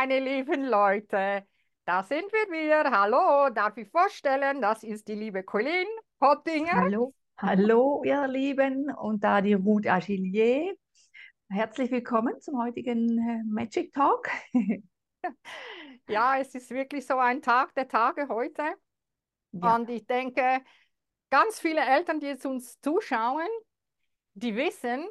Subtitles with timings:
[0.00, 1.44] meine lieben Leute,
[1.84, 2.88] da sind wir wieder.
[2.88, 5.88] Hallo, darf ich vorstellen, das ist die liebe Colleen
[6.20, 6.72] Hottinger.
[6.72, 10.72] Hallo, hallo, ihr Lieben, und da die Ruth Agilier.
[11.48, 14.30] Herzlich willkommen zum heutigen äh, Magic Talk.
[16.08, 18.62] Ja, es ist wirklich so ein Tag der Tage heute.
[19.50, 20.62] Ja, Und ich denke,
[21.28, 23.48] ganz viele Eltern, die jetzt uns zuschauen,
[24.34, 25.08] die wissen,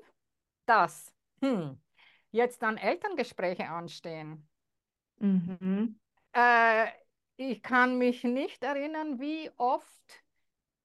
[0.66, 1.78] dass hm,
[2.32, 4.48] jetzt dann Elterngespräche anstehen.
[5.20, 6.00] Mhm.
[6.34, 6.88] Äh,
[7.38, 10.24] ich kann mich nicht erinnern, wie oft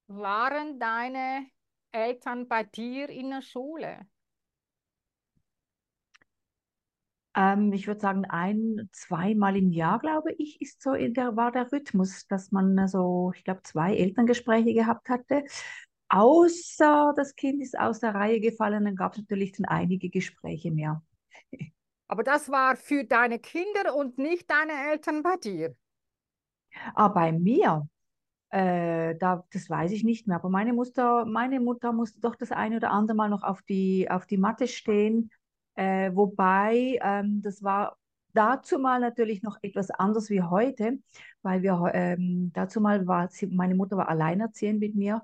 [0.06, 1.46] waren deine
[1.92, 4.06] Eltern bei dir in der Schule?
[7.34, 11.72] Ähm, ich würde sagen, ein, zweimal im Jahr, glaube ich, ist so der, war der
[11.72, 15.44] Rhythmus, dass man so, ich glaube, zwei Elterngespräche gehabt hatte.
[16.08, 20.70] Außer das Kind ist aus der Reihe gefallen, dann gab es natürlich dann einige Gespräche
[20.70, 21.02] mehr.
[22.12, 25.74] Aber das war für deine Kinder und nicht deine Eltern bei dir.
[26.94, 27.88] Aber bei mir,
[28.50, 32.52] Äh, da, das weiß ich nicht mehr, aber meine Mutter, meine Mutter musste doch das
[32.52, 35.30] eine oder andere Mal noch auf die, auf die Matte stehen,
[35.76, 37.98] äh, wobei ähm, das war
[38.34, 40.98] dazu mal natürlich noch etwas anders wie heute,
[41.42, 45.22] weil wir ähm, dazu mal war sie, meine Mutter war alleinerziehend mit mir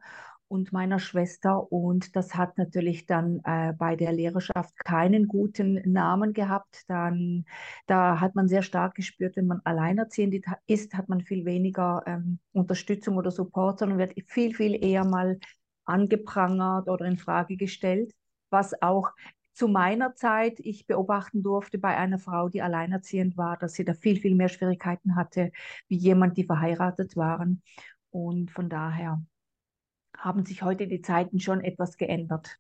[0.49, 6.33] und meiner Schwester und das hat natürlich dann äh, bei der Lehrerschaft keinen guten Namen
[6.33, 6.85] gehabt.
[6.89, 7.45] Dann
[7.87, 12.39] da hat man sehr stark gespürt, wenn man alleinerziehend ist, hat man viel weniger ähm,
[12.53, 15.39] Unterstützung oder Support, sondern wird viel, viel eher mal
[15.85, 18.13] angeprangert oder in Frage gestellt,
[18.51, 19.11] was auch
[19.53, 23.93] zu meiner Zeit ich beobachten durfte bei einer Frau, die alleinerziehend war, dass sie da
[23.93, 25.51] viel, viel mehr Schwierigkeiten hatte,
[25.89, 27.63] wie jemand, die verheiratet waren.
[28.11, 29.21] Und von daher
[30.19, 32.59] haben sich heute die Zeiten schon etwas geändert.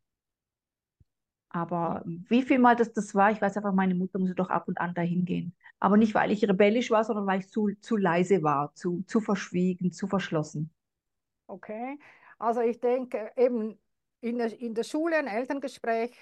[1.51, 4.69] Aber wie viel Mal das, das war, ich weiß einfach, meine Mutter musste doch ab
[4.69, 5.55] und an dahin gehen.
[5.81, 9.21] Aber nicht, weil ich rebellisch war, sondern weil ich zu, zu leise war, zu, zu
[9.21, 10.71] verschwiegen, zu verschlossen.
[11.47, 11.99] Okay.
[12.39, 13.79] Also ich denke eben
[14.21, 16.13] in der, in der Schule ein Elterngespräch,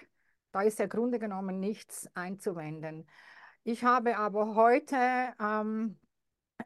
[0.53, 3.07] da ist ja im Grunde genommen nichts einzuwenden.
[3.65, 4.97] Ich habe aber heute
[5.41, 5.99] ähm,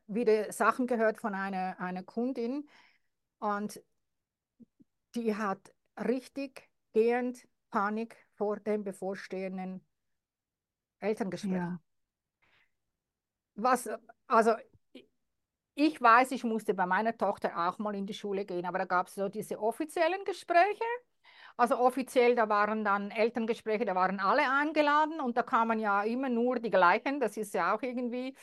[0.06, 2.68] wieder Sachen gehört von einer, einer Kundin
[3.38, 3.80] und
[5.14, 9.84] die hat richtig gehend Panik vor dem bevorstehenden
[11.00, 11.52] Elterngespräch.
[11.52, 11.80] Ja,
[13.54, 13.88] Was,
[14.26, 14.54] also
[15.74, 18.84] ich weiß, ich musste bei meiner Tochter auch mal in die Schule gehen, aber da
[18.84, 20.84] gab es so diese offiziellen Gespräche.
[21.56, 26.28] Also offiziell, da waren dann Elterngespräche, da waren alle eingeladen und da kamen ja immer
[26.28, 27.20] nur die gleichen.
[27.20, 28.34] Das ist ja auch irgendwie,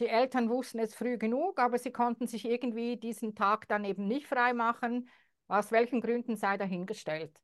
[0.00, 4.06] die Eltern wussten es früh genug, aber sie konnten sich irgendwie diesen Tag dann eben
[4.06, 5.08] nicht frei machen.
[5.48, 7.42] Aus welchen Gründen sei dahingestellt.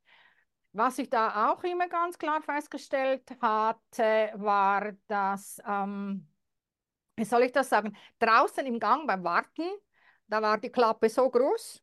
[0.73, 6.27] Was ich da auch immer ganz klar festgestellt hatte, war, dass, ähm,
[7.15, 9.69] wie soll ich das sagen, draußen im Gang beim Warten,
[10.27, 11.81] da war die Klappe so groß,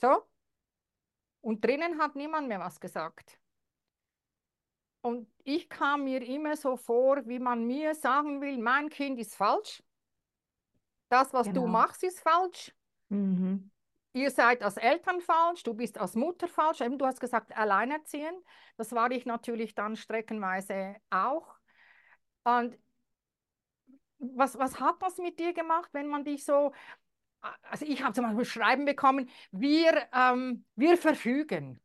[0.00, 0.22] so,
[1.40, 3.38] und drinnen hat niemand mehr was gesagt.
[5.02, 9.34] Und ich kam mir immer so vor, wie man mir sagen will, mein Kind ist
[9.34, 9.82] falsch,
[11.08, 11.66] das, was du genau.
[11.66, 12.74] machst, ist falsch,
[13.08, 13.70] Mhm.
[14.12, 16.80] Ihr seid als Eltern falsch, du bist als Mutter falsch.
[16.80, 18.44] Eben, du hast gesagt, alleinerziehend.
[18.76, 21.54] Das war ich natürlich dann streckenweise auch.
[22.44, 22.78] Und
[24.18, 26.72] was, was hat das mit dir gemacht, wenn man dich so,
[27.62, 31.80] also ich habe zum Beispiel Schreiben bekommen, wir, ähm, wir verfügen.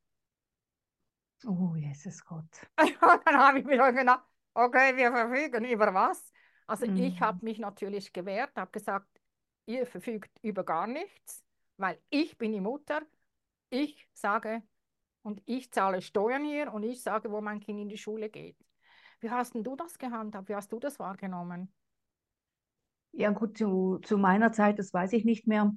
[1.45, 2.45] Oh, Jesus Gott.
[3.25, 6.31] Dann habe ich mir gedacht, okay, wir verfügen über was?
[6.67, 7.21] Also ich Mhm.
[7.21, 9.07] habe mich natürlich gewehrt, habe gesagt,
[9.67, 11.44] ihr verfügt über gar nichts,
[11.77, 13.01] weil ich bin die Mutter,
[13.69, 14.61] ich sage
[15.23, 18.57] und ich zahle Steuern hier und ich sage, wo mein Kind in die Schule geht.
[19.19, 20.49] Wie hast denn du das gehandhabt?
[20.49, 21.73] Wie hast du das wahrgenommen?
[23.11, 25.73] Ja, gut, zu, zu meiner Zeit, das weiß ich nicht mehr.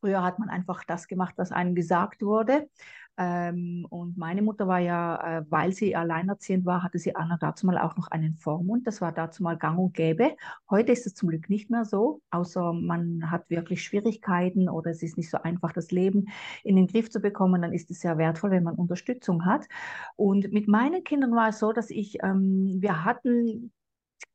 [0.00, 2.70] Früher hat man einfach das gemacht, was einem gesagt wurde.
[3.18, 7.66] Ähm, und meine Mutter war ja, äh, weil sie alleinerziehend war, hatte sie Anna dazu
[7.66, 8.86] mal auch noch einen Vormund.
[8.86, 10.36] Das war dazu mal gang und gäbe.
[10.70, 15.02] Heute ist es zum Glück nicht mehr so, außer man hat wirklich Schwierigkeiten oder es
[15.02, 16.28] ist nicht so einfach, das Leben
[16.62, 17.62] in den Griff zu bekommen.
[17.62, 19.66] Dann ist es sehr wertvoll, wenn man Unterstützung hat.
[20.14, 23.72] Und mit meinen Kindern war es so, dass ich, ähm, wir hatten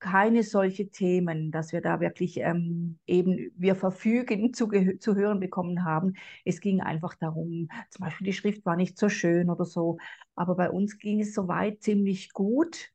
[0.03, 4.69] keine solche Themen, dass wir da wirklich ähm, eben wir verfügen zu,
[4.99, 6.13] zu hören bekommen haben.
[6.45, 9.97] Es ging einfach darum, zum Beispiel die Schrift war nicht so schön oder so,
[10.35, 12.91] aber bei uns ging es soweit ziemlich gut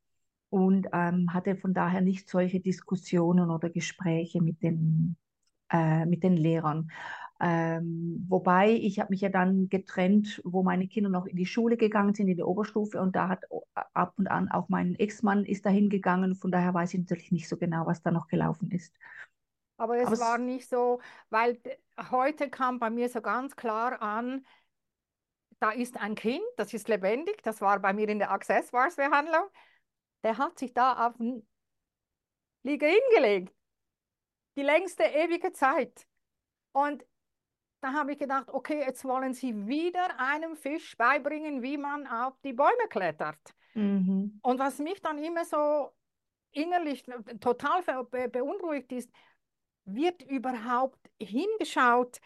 [0.51, 5.17] und ähm, hatte von daher nicht solche Diskussionen oder Gespräche mit den,
[5.71, 6.91] äh, mit den Lehrern.
[7.41, 11.77] Ähm, wobei ich habe mich ja dann getrennt, wo meine Kinder noch in die Schule
[11.77, 13.01] gegangen sind, in die Oberstufe.
[13.01, 13.45] Und da hat
[13.95, 16.35] ab und an auch mein Ex-Mann ist dahin gegangen.
[16.35, 18.95] Von daher weiß ich natürlich nicht so genau, was da noch gelaufen ist.
[19.77, 21.01] Aber es Aber war nicht so,
[21.31, 21.61] weil
[22.11, 24.45] heute kam bei mir so ganz klar an,
[25.61, 29.49] da ist ein Kind, das ist lebendig, das war bei mir in der Accessoires-Behandlung,
[30.25, 31.47] der hat sich da auf den
[32.63, 33.53] Liege hingelegt,
[34.57, 36.07] die längste ewige Zeit.
[36.73, 37.05] Und
[37.81, 42.35] da habe ich gedacht, okay, jetzt wollen sie wieder einem Fisch beibringen, wie man auf
[42.43, 43.39] die Bäume klettert.
[43.75, 45.93] mhm, Und was mich dann immer so
[46.53, 47.05] innerlich
[47.41, 49.11] total be beunruhigt ist,
[49.85, 52.21] wird überhaupt hingeschaut,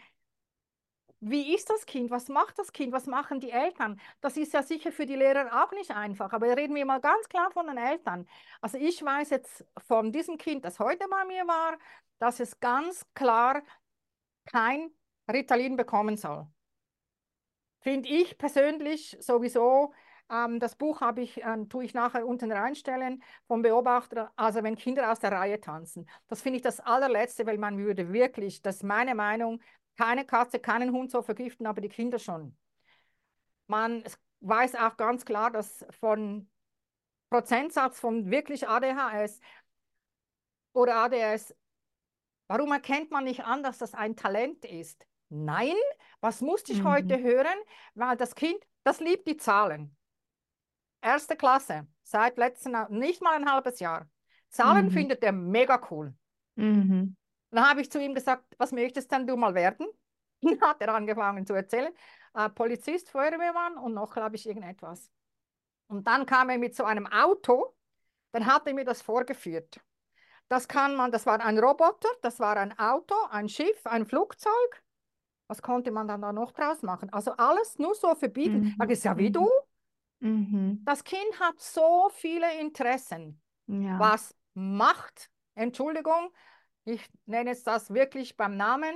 [1.21, 4.01] wie ist das Kind, was macht das Kind, was machen die Eltern?
[4.21, 7.29] Das ist ja sicher für die Lehrer auch nicht einfach, aber reden wir mal ganz
[7.29, 8.29] klar von den Eltern.
[8.61, 11.79] Also ich weiß jetzt von diesem Kind, das heute bei mir war,
[12.19, 13.63] dass es ganz klar
[14.47, 14.91] kein
[15.31, 16.47] Ritalin bekommen soll.
[17.81, 19.93] Finde ich persönlich sowieso.
[20.31, 24.77] Ähm, das Buch habe ich, äh, tue ich nachher unten reinstellen vom Beobachter, also wenn
[24.77, 26.09] Kinder aus der Reihe tanzen.
[26.29, 29.61] Das finde ich das allerletzte, weil man würde wirklich, das ist meine Meinung,
[29.97, 32.57] keine Katze, keinen Hund so vergiften, aber die Kinder schon.
[33.67, 34.05] Man
[34.41, 36.49] weiß auch ganz klar, dass von
[37.31, 39.41] Prozentsatz von wirklich ADHS
[40.73, 41.55] oder ADS
[42.53, 45.07] Warum erkennt man nicht an, dass das ein Talent ist?
[45.35, 45.75] Nein,
[46.21, 47.59] was musste ich heute mhm, hören?
[47.95, 49.97] Weil das Kind, das liebt die Zahlen.
[51.01, 54.09] Erste Klasse, seit letzten, nicht mal ein halbes Jahr.
[54.51, 56.15] Zahlen mhm, findet er mega cool.
[56.57, 57.17] mhm,
[57.51, 59.87] Dann habe ich zu ihm gesagt, was möchtest denn du mal werden?
[60.43, 61.93] Dann hat er angefangen zu erzählen.
[62.35, 65.11] Äh, Polizist, Feuerwehrmann und noch, glaube ich, irgendetwas.
[65.87, 67.75] Und dann kam er mit so einem Auto,
[68.33, 69.81] dann hat er mir das vorgeführt.
[70.49, 74.83] Das kann man, das war ein Roboter, das war ein Auto, ein Schiff, ein Flugzeug.
[75.53, 77.13] Was konnte man dann da noch draus machen?
[77.13, 78.63] Also alles nur so verbieten.
[78.79, 79.49] Das mhm, ist ja wie du.
[80.21, 83.41] mhm, Das Kind hat so viele Interessen.
[83.67, 86.33] ja, Was macht, Entschuldigung,
[86.85, 88.95] ich nenne jetzt das wirklich beim Namen,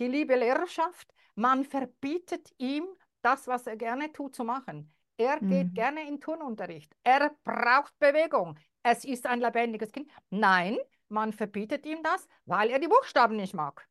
[0.00, 2.86] die liebe Lehrerschaft, man verbietet ihm
[3.22, 4.92] das, was er gerne tut, zu machen.
[5.16, 6.94] Er geht mhm, gerne in Turnunterricht.
[7.04, 8.58] Er braucht Bewegung.
[8.82, 10.10] Es ist ein lebendiges Kind.
[10.30, 10.78] Nein,
[11.08, 13.88] man verbietet ihm das, weil er die Buchstaben nicht mag.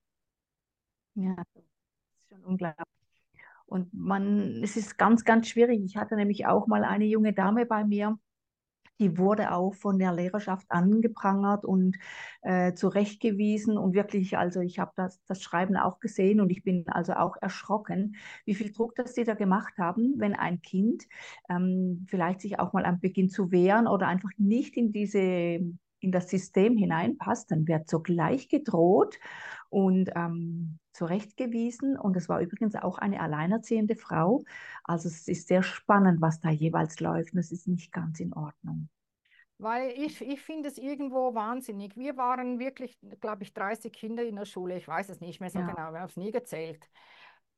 [1.15, 1.35] ja,
[2.33, 2.85] schon unglaublich.
[3.65, 5.81] Und man, es ist ganz, ganz schwierig.
[5.83, 8.17] Ich hatte nämlich auch mal eine junge Dame bei mir,
[8.99, 11.97] die wurde auch von der Lehrerschaft angeprangert und
[12.41, 13.77] äh, zurechtgewiesen.
[13.77, 17.35] Und wirklich, also ich habe das, das Schreiben auch gesehen und ich bin also auch
[17.41, 18.15] erschrocken,
[18.45, 21.03] wie viel Druck das die da gemacht haben, wenn ein Kind
[21.49, 25.59] ähm, vielleicht sich auch mal am Beginn zu wehren oder einfach nicht in diese
[26.03, 29.19] in das System hineinpasst, dann wird sogleich gedroht
[29.69, 31.97] und ähm, zurechtgewiesen.
[31.97, 34.43] Und es war übrigens auch eine alleinerziehende Frau.
[34.83, 37.33] Also es ist sehr spannend, was da jeweils läuft.
[37.33, 38.89] Und es ist nicht ganz in Ordnung.
[39.57, 41.95] Weil ich, ich finde es irgendwo wahnsinnig.
[41.95, 44.77] Wir waren wirklich, glaube ich, 30 Kinder in der Schule.
[44.77, 45.67] Ich weiß es nicht mehr so Ja.
[45.67, 46.89] genau, wir haben es nie gezählt.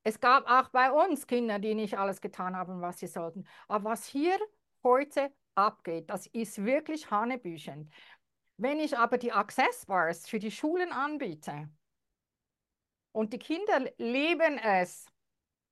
[0.04, 3.46] Es gab auch bei uns Kinder, die nicht alles getan haben, was sie sollten.
[3.68, 4.38] Aber was hier
[4.84, 7.90] heute abgeht, das ist wirklich hanebüchend.
[8.58, 11.70] Wenn ich aber die Access Bars für die Schulen anbiete
[13.12, 15.06] und die Kinder lieben es,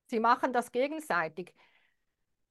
[0.08, 1.54] sie machen das gegenseitig,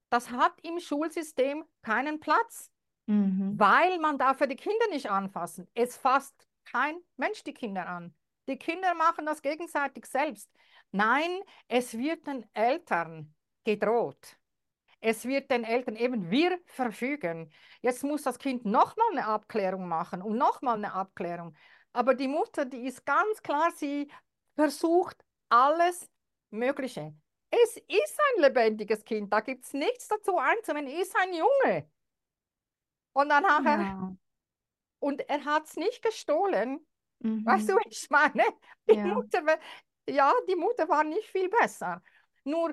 [0.09, 2.73] das hat im Schulsystem keinen Platz.
[3.07, 3.59] Mhm.
[3.59, 5.69] weil man darf ja die Kinder nicht anfassen.
[5.75, 8.15] Es fasst kein Mensch die Kinder an.
[8.49, 10.51] Die Kinder machen das gegenseitig selbst.
[10.93, 13.35] Nein, es wird den Eltern
[13.65, 14.39] gedroht.
[15.05, 17.53] Es wird den Eltern eben, wir verfügen.
[17.81, 21.57] Jetzt muss das Kind nochmal eine Abklärung machen und nochmal eine Abklärung.
[21.93, 24.09] Aber die Mutter, die ist ganz klar, sie
[24.55, 25.17] versucht
[25.49, 26.09] alles
[26.51, 27.15] Mögliche.
[27.51, 31.91] Es ist ein lebendiges Kind, da gibt es nichts dazu einzuwenden, es ist ein Junge.
[33.13, 34.13] Und dann nachher Ja.
[35.01, 36.87] und er hat es nicht gestohlen.
[37.19, 37.81] Weißt du, Mhm.
[37.91, 38.45] ich meine?
[38.89, 39.05] Die Ja.
[39.05, 39.43] Mutter,
[40.09, 42.03] ja, die Mutter war nicht viel besser.
[42.45, 42.73] Nur,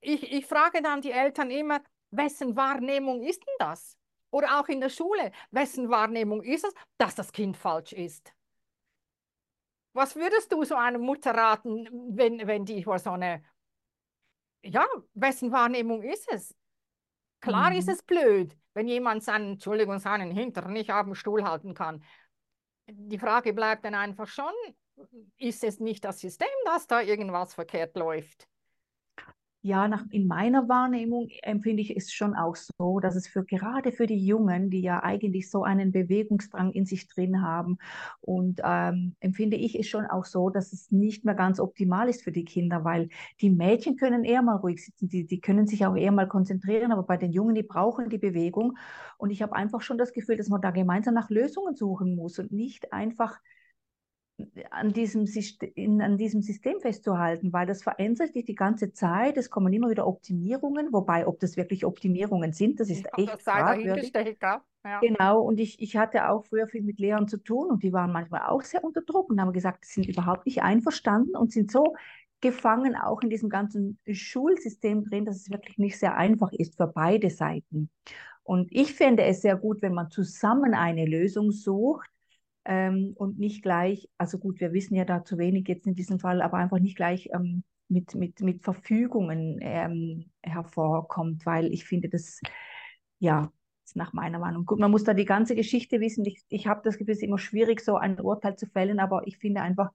[0.00, 3.96] ich, ich frage dann die Eltern immer, wessen Wahrnehmung ist denn das?
[4.30, 8.32] Oder auch in der Schule, wessen Wahrnehmung ist es, dass das Kind falsch ist?
[9.94, 13.42] Was würdest du so einer Mutter raten, wenn, wenn die vor so eine,
[14.62, 16.54] ja, wessen Wahrnehmung ist es?
[17.40, 17.92] Klar ist Mhm.
[17.92, 22.04] es blöd, wenn jemand seinen, Entschuldigung, seinen Hintern nicht auf dem Stuhl halten kann.
[22.88, 24.52] Die Frage bleibt dann einfach schon,
[25.38, 28.48] ist es nicht das System, dass da irgendwas verkehrt läuft?
[29.66, 33.90] Ja, nach, in meiner Wahrnehmung empfinde ich es schon auch so, dass es für gerade
[33.90, 37.78] für die Jungen, die ja eigentlich so einen Bewegungsdrang in sich drin haben,
[38.20, 42.22] und ähm, empfinde ich es schon auch so, dass es nicht mehr ganz optimal ist
[42.22, 43.08] für die Kinder, weil
[43.40, 46.92] die Mädchen können eher mal ruhig sitzen, die, die können sich auch eher mal konzentrieren,
[46.92, 48.78] aber bei den Jungen, die brauchen die Bewegung.
[49.18, 52.38] Und ich habe einfach schon das Gefühl, dass man da gemeinsam nach Lösungen suchen muss
[52.38, 53.40] und nicht einfach
[54.70, 59.36] an diesem, System, an diesem System festzuhalten, weil das verändert sich die ganze Zeit.
[59.36, 64.12] Es kommen immer wieder Optimierungen, wobei, ob das wirklich Optimierungen sind, das ist echt fragwürdig.
[64.84, 65.00] Ja.
[65.00, 68.12] Genau, und ich, ich hatte auch früher viel mit Lehrern zu tun und die waren
[68.12, 71.72] manchmal auch sehr unter Druck und haben gesagt, sie sind überhaupt nicht einverstanden und sind
[71.72, 71.94] so
[72.40, 76.86] gefangen auch in diesem ganzen Schulsystem drin, dass es wirklich nicht sehr einfach ist für
[76.86, 77.90] beide Seiten.
[78.44, 82.08] Und ich fände es sehr gut, wenn man zusammen eine Lösung sucht,
[82.66, 86.18] ähm, und nicht gleich, also gut, wir wissen ja da zu wenig jetzt in diesem
[86.18, 92.08] Fall, aber einfach nicht gleich ähm, mit, mit, mit Verfügungen ähm, hervorkommt, weil ich finde,
[92.08, 92.40] das,
[93.20, 93.52] ja,
[93.84, 94.66] ist nach meiner Meinung.
[94.66, 96.24] Gut, man muss da die ganze Geschichte wissen.
[96.24, 99.26] Ich, ich habe das Gefühl, es ist immer schwierig, so ein Urteil zu fällen, aber
[99.26, 99.92] ich finde einfach,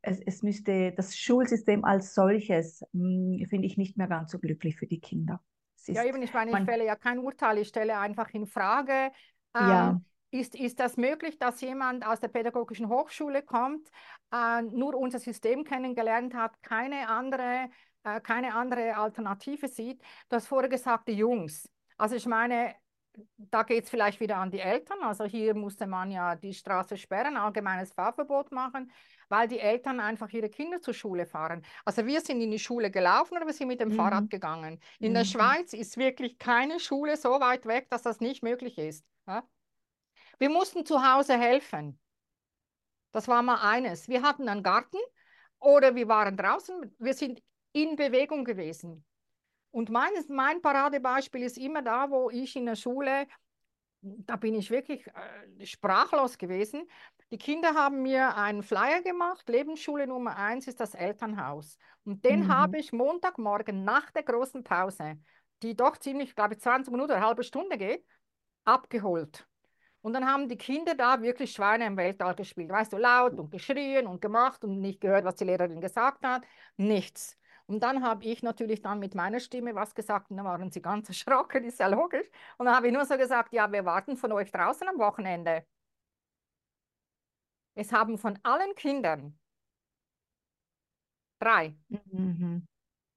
[0.00, 4.76] es, es müsste das Schulsystem als solches, hm, finde ich nicht mehr ganz so glücklich
[4.76, 5.42] für die Kinder.
[5.86, 9.12] ja, eben, ich meine, ich fälle ja kein Urteil, ich stelle einfach in Frage,
[9.54, 10.00] ja.
[10.30, 13.88] Ist, ist das möglich, dass jemand aus der pädagogischen Hochschule kommt,
[14.32, 17.68] äh, nur unser System kennengelernt hat, keine andere,
[18.04, 20.00] äh, keine andere Alternative sieht?
[20.28, 21.68] Du hast vorher gesagt, die Jungs.
[21.98, 22.74] Also ich meine,
[23.36, 25.02] da geht es vielleicht wieder an die Eltern.
[25.02, 28.90] Also hier musste man ja die Straße sperren, allgemeines Fahrverbot machen,
[29.28, 31.62] weil die Eltern einfach ihre Kinder zur Schule fahren.
[31.84, 33.96] Also wir sind in die Schule gelaufen oder wir sind mit dem mhm.
[33.96, 34.80] Fahrrad gegangen.
[34.98, 35.14] In mhm.
[35.14, 39.04] der Schweiz ist wirklich keine Schule so weit weg, dass das nicht möglich ist.
[39.26, 39.42] Ja?
[40.40, 42.00] Wir mussten zu Hause helfen.
[43.12, 44.08] Das war mal eines.
[44.08, 44.96] Wir hatten einen Garten
[45.58, 46.96] oder wir waren draußen.
[46.98, 47.42] Wir sind
[47.72, 49.04] in Bewegung gewesen.
[49.70, 53.26] Und mein, mein Paradebeispiel ist immer da, wo ich in der Schule,
[54.00, 56.88] da bin ich wirklich äh, sprachlos gewesen.
[57.30, 59.46] Die Kinder haben mir einen Flyer gemacht.
[59.46, 61.76] Lebensschule Nummer eins ist das Elternhaus.
[62.04, 62.48] Und den mhm.
[62.48, 65.20] habe ich Montagmorgen nach der großen Pause,
[65.62, 68.06] die doch ziemlich, glaube ich, 20 Minuten, eine halbe Stunde geht,
[68.64, 69.46] abgeholt.
[70.02, 72.70] Und dann haben die Kinder da wirklich Schweine im Weltall gespielt.
[72.70, 76.42] Weißt du, laut und geschrien und gemacht und nicht gehört, was die Lehrerin gesagt hat.
[76.76, 77.38] Nichts.
[77.66, 80.82] Und dann habe ich natürlich dann mit meiner Stimme was gesagt und dann waren sie
[80.82, 82.26] ganz erschrocken, ist ja logisch.
[82.58, 85.64] Und dann habe ich nur so gesagt, ja, wir warten von euch draußen am Wochenende.
[87.74, 89.38] Es haben von allen Kindern
[91.38, 92.66] drei mhm.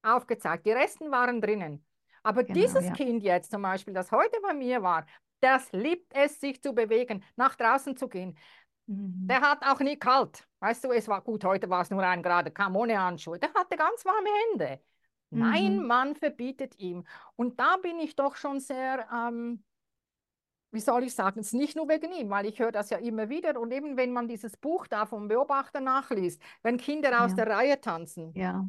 [0.02, 0.66] aufgezeigt.
[0.66, 1.84] Die Resten waren drinnen.
[2.22, 2.92] Aber genau, dieses ja.
[2.92, 5.04] Kind jetzt zum Beispiel, das heute bei mir war,
[5.44, 8.36] das liebt es, sich zu bewegen, nach draußen zu gehen.
[8.86, 9.26] Mhm.
[9.28, 10.46] Der hat auch nie kalt.
[10.60, 13.38] Weißt du, es war gut, heute war es nur ein Grad, kam ohne Handschuhe.
[13.38, 14.80] Der hatte ganz warme Hände.
[15.30, 15.38] Mhm.
[15.38, 17.04] Nein, man verbietet ihm.
[17.36, 19.62] Und da bin ich doch schon sehr, ähm,
[20.70, 22.98] wie soll ich sagen, es ist nicht nur wegen ihm, weil ich höre das ja
[22.98, 23.60] immer wieder.
[23.60, 27.24] Und eben, wenn man dieses Buch da vom Beobachter nachliest, wenn Kinder ja.
[27.24, 28.66] aus der Reihe tanzen, ja.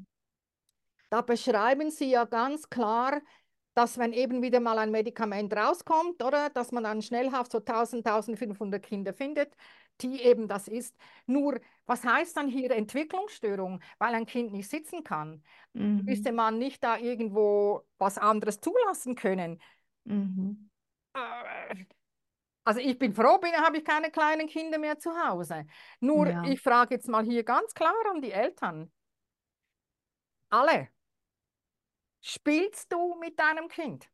[1.09, 3.21] da beschreiben sie ja ganz klar,
[3.75, 8.05] dass wenn eben wieder mal ein Medikament rauskommt, oder dass man dann schnellhaft so 1000,
[8.07, 9.55] 1500 Kinder findet,
[10.01, 10.95] die eben das ist.
[11.25, 13.81] Nur, was heißt dann hier Entwicklungsstörung?
[13.99, 15.43] Weil ein Kind nicht sitzen kann.
[15.73, 16.03] Mhm.
[16.05, 19.61] Müsste man nicht da irgendwo was anderes zulassen können?
[20.05, 20.69] Mhm.
[21.13, 21.85] Äh,
[22.63, 25.67] also ich bin froh, bin, habe ich keine kleinen Kinder mehr zu Hause.
[25.99, 26.43] Nur, ja.
[26.45, 28.91] ich frage jetzt mal hier ganz klar an die Eltern.
[30.49, 30.89] Alle,
[32.27, 34.09] Spielst du mit deinem Kind?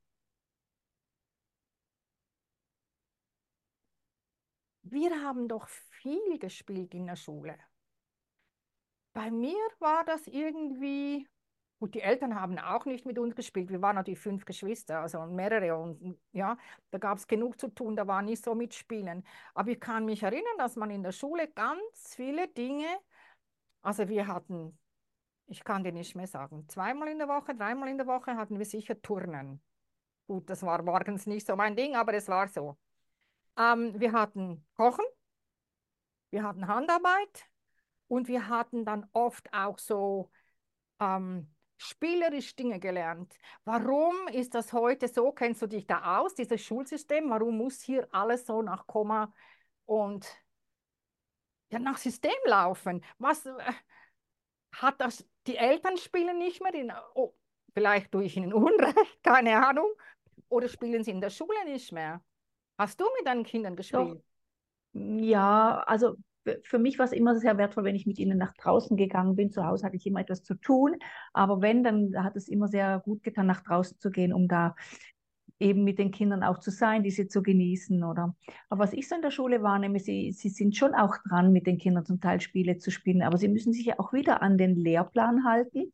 [4.81, 7.57] Wir haben doch viel gespielt in der Schule.
[9.13, 11.25] Bei mir war das irgendwie,
[11.79, 13.69] gut, die Eltern haben auch nicht mit uns gespielt.
[13.69, 16.57] Wir waren natürlich fünf Geschwister, also mehrere und ja,
[16.89, 19.25] da gab es genug zu tun, da war nicht so mitspielen.
[19.53, 22.87] Aber ich kann mich erinnern, dass man in der Schule ganz viele Dinge,
[23.81, 24.77] also wir hatten
[25.47, 26.67] ich kann dir nicht mehr sagen.
[26.69, 29.61] Zweimal in der Woche, dreimal in der Woche hatten wir sicher Turnen.
[30.27, 32.77] Gut, das war morgens nicht so mein Ding, aber es war so.
[33.57, 35.05] Ähm, wir hatten Kochen,
[36.29, 37.49] wir hatten Handarbeit
[38.07, 40.31] und wir hatten dann oft auch so
[40.99, 43.33] ähm, spielerisch Dinge gelernt.
[43.65, 45.31] Warum ist das heute so?
[45.33, 47.29] Kennst du dich da aus, dieses Schulsystem?
[47.29, 49.33] Warum muss hier alles so nach Komma
[49.85, 50.25] und
[51.71, 53.03] ja, nach System laufen?
[53.17, 53.53] Was, äh,
[54.73, 57.33] hat das, die Eltern spielen nicht mehr, in, oh,
[57.73, 59.91] vielleicht tue ich ihnen Unrecht, keine Ahnung,
[60.49, 62.21] oder spielen sie in der Schule nicht mehr?
[62.77, 64.17] Hast du mit deinen Kindern gespielt?
[64.17, 64.21] Doch.
[64.93, 66.15] Ja, also
[66.63, 69.51] für mich war es immer sehr wertvoll, wenn ich mit ihnen nach draußen gegangen bin.
[69.51, 70.97] Zu Hause hatte ich immer etwas zu tun,
[71.33, 74.75] aber wenn, dann hat es immer sehr gut getan, nach draußen zu gehen, um da
[75.61, 78.35] eben mit den Kindern auch zu sein, diese zu genießen, oder?
[78.69, 81.67] Aber was ich so in der Schule wahrnehme, sie, sie sind schon auch dran, mit
[81.67, 84.57] den Kindern zum Teil Spiele zu spielen, aber sie müssen sich ja auch wieder an
[84.57, 85.93] den Lehrplan halten.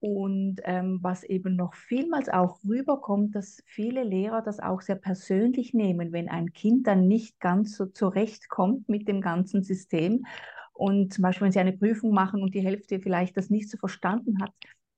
[0.00, 5.72] Und ähm, was eben noch vielmals auch rüberkommt, dass viele Lehrer das auch sehr persönlich
[5.72, 10.26] nehmen, wenn ein Kind dann nicht ganz so zurechtkommt mit dem ganzen System.
[10.74, 13.78] Und zum Beispiel, wenn sie eine Prüfung machen und die Hälfte vielleicht das nicht so
[13.78, 14.52] verstanden hat,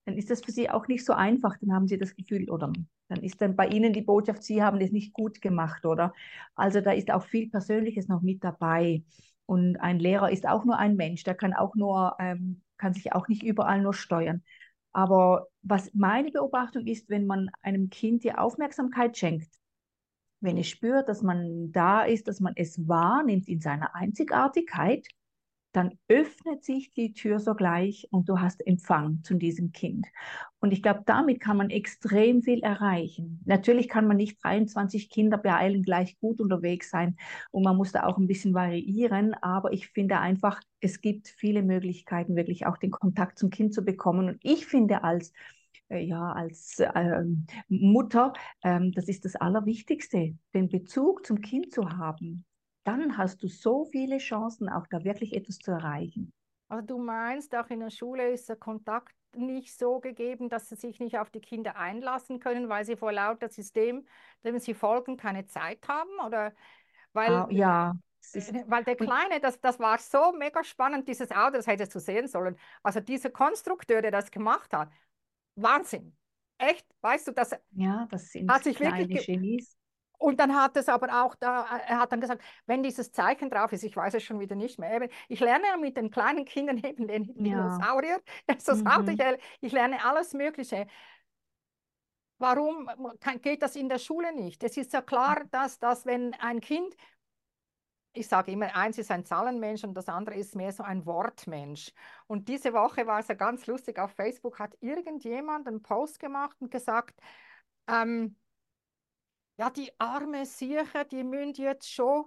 [0.06, 1.56] dann ist das für sie auch nicht so einfach.
[1.60, 2.72] Dann haben sie das Gefühl, oder
[3.08, 6.14] dann ist dann bei ihnen die Botschaft, sie haben es nicht gut gemacht, oder?
[6.54, 9.02] Also da ist auch viel Persönliches noch mit dabei.
[9.46, 13.12] Und ein Lehrer ist auch nur ein Mensch, der kann auch nur, ähm, kann sich
[13.12, 14.42] auch nicht überall nur steuern.
[14.92, 19.50] Aber was meine Beobachtung ist, wenn man einem Kind die Aufmerksamkeit schenkt,
[20.40, 25.06] wenn es spürt, dass man da ist, dass man es wahrnimmt in seiner Einzigartigkeit,
[25.76, 30.06] dann öffnet sich die Tür sogleich und du hast Empfang zu diesem Kind.
[30.58, 33.42] Und ich glaube, damit kann man extrem viel erreichen.
[33.44, 37.16] Natürlich kann man nicht 23 Kinder beeilen gleich gut unterwegs sein
[37.50, 41.62] und man muss da auch ein bisschen variieren, aber ich finde einfach, es gibt viele
[41.62, 44.28] Möglichkeiten, wirklich auch den Kontakt zum Kind zu bekommen.
[44.28, 45.32] Und ich finde als
[45.88, 48.32] äh, ja, als ähm, Mutter,
[48.64, 52.44] ähm, das ist das Allerwichtigste, den Bezug zum Kind zu haben
[52.86, 56.32] dann hast du so viele Chancen, auch da wirklich etwas zu erreichen.
[56.68, 60.76] Also du meinst, auch in der Schule ist der Kontakt nicht so gegeben, dass sie
[60.76, 64.06] sich nicht auf die Kinder einlassen können, weil sie vor lauter System,
[64.44, 66.10] dem sie folgen, keine Zeit haben?
[66.24, 66.52] Oder
[67.12, 67.94] weil, ah, ja,
[68.32, 72.00] äh, weil der Kleine, das, das war so mega spannend, dieses Auto, das hättest du
[72.00, 72.56] sehen sollen.
[72.82, 74.90] Also dieser Konstrukteur, der das gemacht hat,
[75.56, 76.16] Wahnsinn.
[76.58, 79.75] Echt, weißt du, das, ja, das sind hat sich kleine wirklich Genies.
[80.18, 83.72] Und dann hat es aber auch da, er hat dann gesagt, wenn dieses Zeichen drauf
[83.72, 86.78] ist, ich weiß es schon wieder nicht mehr, ich lerne ja mit den kleinen Kindern
[86.84, 88.54] eben den Dinosaurier, ja.
[88.54, 88.86] das mhm.
[88.86, 89.20] Auto, ich,
[89.60, 90.86] ich lerne alles Mögliche.
[92.38, 92.90] Warum
[93.40, 94.62] geht das in der Schule nicht?
[94.62, 96.94] Es ist ja klar, dass, dass wenn ein Kind,
[98.12, 101.92] ich sage immer, eins ist ein Zahlenmensch und das andere ist mehr so ein Wortmensch.
[102.26, 106.56] Und diese Woche war es ja ganz lustig, auf Facebook hat irgendjemand einen Post gemacht
[106.60, 107.18] und gesagt,
[107.88, 108.36] ähm,
[109.56, 112.26] ja, die arme Sieche, die müssen jetzt schon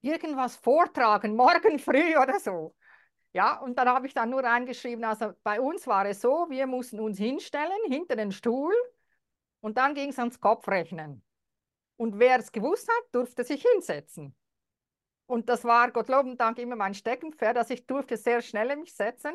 [0.00, 2.74] irgendwas vortragen, morgen früh oder so.
[3.32, 6.66] Ja, und dann habe ich dann nur reingeschrieben, also bei uns war es so, wir
[6.66, 8.74] mussten uns hinstellen hinter den Stuhl
[9.60, 11.22] und dann ging es ans Kopfrechnen.
[11.96, 14.34] Und wer es gewusst hat, durfte sich hinsetzen.
[15.26, 18.94] Und das war Gott loben Dank immer mein Steckenpferd, dass ich durfte sehr schnell mich
[18.94, 19.34] setzen.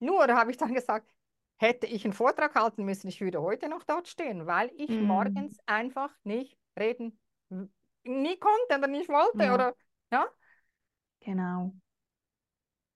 [0.00, 1.08] Nur habe ich dann gesagt,
[1.58, 5.02] hätte ich einen Vortrag halten müssen, ich würde heute noch dort stehen, weil ich mm.
[5.02, 7.18] morgens einfach nicht reden
[8.08, 9.54] nie konnte oder nicht wollte ja.
[9.54, 9.74] oder
[10.10, 10.28] ja.
[11.20, 11.74] Genau.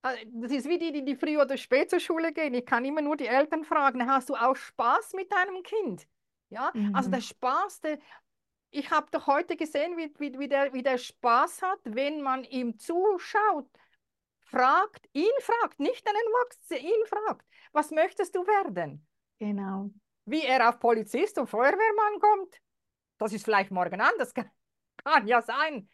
[0.03, 2.55] Also, das ist wie die, die, die früh oder spät zur Schule gehen.
[2.55, 6.07] Ich kann immer nur die Eltern fragen, hast du auch Spaß mit deinem Kind?
[6.49, 6.95] Ja, mhm.
[6.95, 7.25] also der mhm.
[7.25, 7.99] Spaß, der,
[8.71, 12.45] ich habe doch heute gesehen, wie, wie, wie, der, wie der Spaß hat, wenn man
[12.45, 13.69] ihm zuschaut
[14.41, 19.07] fragt, ihn fragt, nicht einen Erwachsenen, ihn fragt, was möchtest du werden?
[19.39, 19.91] Genau.
[20.25, 22.61] Wie er auf Polizist und Feuerwehrmann kommt,
[23.19, 24.33] das ist vielleicht morgen anders,
[25.05, 25.89] kann ja sein.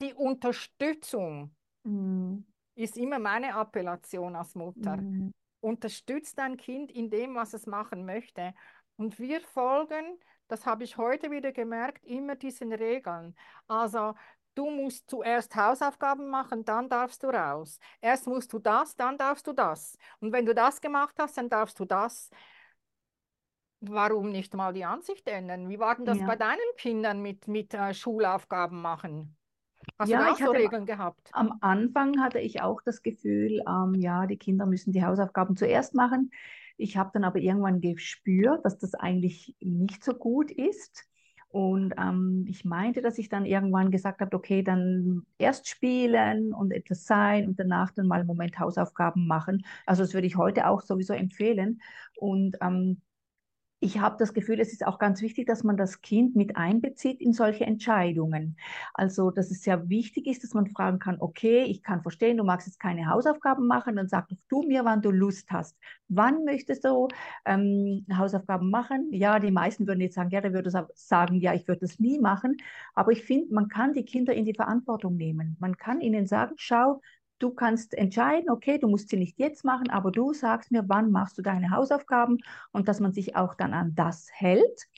[0.00, 2.38] Die Unterstützung mm.
[2.76, 4.96] ist immer meine Appellation als Mutter.
[4.96, 5.32] Mm.
[5.60, 8.54] Unterstützt dein Kind in dem, was es machen möchte.
[8.96, 13.36] Und wir folgen, das habe ich heute wieder gemerkt, immer diesen Regeln.
[13.66, 14.14] Also
[14.58, 17.78] du musst zuerst Hausaufgaben machen, dann darfst du raus.
[18.00, 19.96] Erst musst du das, dann darfst du das.
[20.20, 22.30] Und wenn du das gemacht hast, dann darfst du das.
[23.80, 25.68] Warum nicht mal die Ansicht ändern?
[25.68, 26.26] Wie war denn das ja.
[26.26, 29.36] bei deinen Kindern mit, mit äh, Schulaufgaben machen?
[29.96, 31.30] Hast ja, du auch so Regeln gehabt?
[31.32, 35.94] Am Anfang hatte ich auch das Gefühl, ähm, ja, die Kinder müssen die Hausaufgaben zuerst
[35.94, 36.32] machen.
[36.76, 41.08] Ich habe dann aber irgendwann gespürt, dass das eigentlich nicht so gut ist.
[41.50, 46.72] Und ähm, ich meinte, dass ich dann irgendwann gesagt habe, okay, dann erst spielen und
[46.72, 49.64] etwas sein und danach dann mal einen Moment Hausaufgaben machen.
[49.86, 51.80] Also das würde ich heute auch sowieso empfehlen.
[52.16, 53.00] Und ähm,
[53.80, 57.20] ich habe das Gefühl, es ist auch ganz wichtig, dass man das Kind mit einbezieht
[57.20, 58.56] in solche Entscheidungen.
[58.92, 62.44] Also, dass es sehr wichtig ist, dass man fragen kann, okay, ich kann verstehen, du
[62.44, 65.76] magst jetzt keine Hausaufgaben machen, dann sag doch du mir, wann du Lust hast.
[66.08, 67.08] Wann möchtest du
[67.44, 69.12] ähm, Hausaufgaben machen?
[69.12, 72.56] Ja, die meisten würden jetzt sagen, der würde sagen, ja, ich würde das nie machen.
[72.94, 75.56] Aber ich finde, man kann die Kinder in die Verantwortung nehmen.
[75.60, 77.00] Man kann ihnen sagen, schau,
[77.38, 81.10] Du kannst entscheiden, okay, du musst sie nicht jetzt machen, aber du sagst mir, wann
[81.10, 82.38] machst du deine Hausaufgaben
[82.72, 84.88] und dass man sich auch dann an das hält.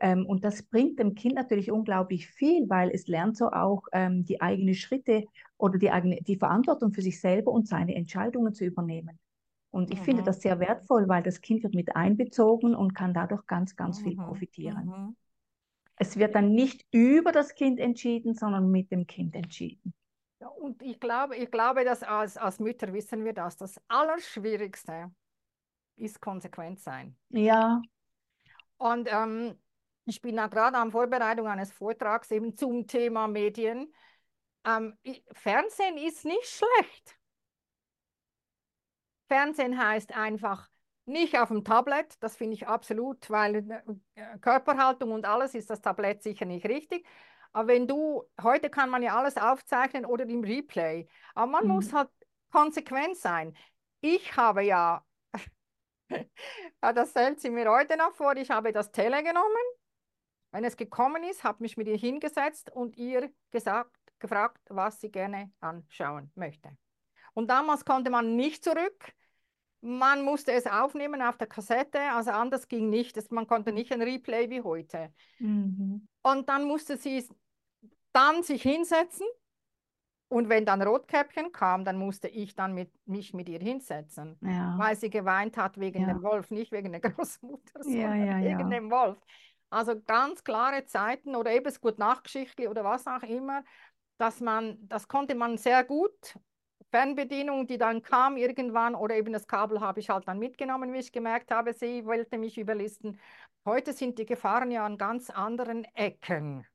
[0.00, 4.24] Ähm, und das bringt dem Kind natürlich unglaublich viel, weil es lernt so auch ähm,
[4.24, 5.24] die eigenen Schritte
[5.58, 9.18] oder die, eigene, die Verantwortung für sich selber und seine Entscheidungen zu übernehmen.
[9.70, 10.04] Und ich mhm.
[10.04, 14.00] finde das sehr wertvoll, weil das Kind wird mit einbezogen und kann dadurch ganz, ganz
[14.00, 14.04] mhm.
[14.04, 14.86] viel profitieren.
[14.86, 15.16] Mhm.
[15.96, 19.94] Es wird dann nicht über das Kind entschieden, sondern mit dem Kind entschieden.
[20.42, 23.56] Ja, und ich glaube, ich glaube, dass als, als Mütter wissen wir das.
[23.56, 25.12] Das Allerschwierigste
[25.94, 27.16] ist konsequent sein.
[27.28, 27.80] Ja.
[28.76, 29.56] Und ähm,
[30.04, 33.94] ich bin da gerade an Vorbereitung eines Vortrags eben zum Thema Medien.
[34.66, 34.98] Ähm,
[35.30, 37.16] Fernsehen ist nicht schlecht.
[39.28, 40.68] Fernsehen heißt einfach
[41.04, 43.84] nicht auf dem Tablet, das finde ich absolut, weil
[44.16, 47.06] äh, Körperhaltung und alles ist das Tablet sicher nicht richtig.
[47.52, 51.70] Aber wenn du, heute kann man ja alles aufzeichnen oder im Replay, aber man mhm.
[51.72, 52.08] muss halt
[52.50, 53.56] konsequent sein.
[54.00, 55.04] Ich habe ja,
[56.80, 59.62] das stellt sie mir heute noch vor, ich habe das Tele genommen,
[60.52, 65.10] wenn es gekommen ist, habe mich mit ihr hingesetzt und ihr gesagt, gefragt, was sie
[65.10, 66.70] gerne anschauen möchte.
[67.34, 69.14] Und damals konnte man nicht zurück.
[69.80, 73.32] Man musste es aufnehmen auf der Kassette, also anders ging nicht.
[73.32, 75.12] Man konnte nicht ein Replay wie heute.
[75.38, 76.06] Mhm.
[76.22, 77.26] Und dann musste sie
[78.12, 79.26] dann sich hinsetzen
[80.28, 84.76] und wenn dann Rotkäppchen kam, dann musste ich dann mit, mich mit ihr hinsetzen, ja.
[84.78, 86.08] weil sie geweint hat wegen ja.
[86.08, 89.18] dem Wolf, nicht wegen der Großmutter, sondern wegen dem Wolf.
[89.68, 93.62] Also ganz klare Zeiten oder eben gut Nachgeschichtli oder was auch immer,
[94.18, 96.38] dass man, das konnte man sehr gut
[96.90, 100.98] Fernbedienung, die dann kam irgendwann, oder eben das Kabel habe ich halt dann mitgenommen, wie
[100.98, 103.18] ich gemerkt habe, sie wollte mich überlisten.
[103.64, 106.66] Heute sind die Gefahren ja an ganz anderen Ecken.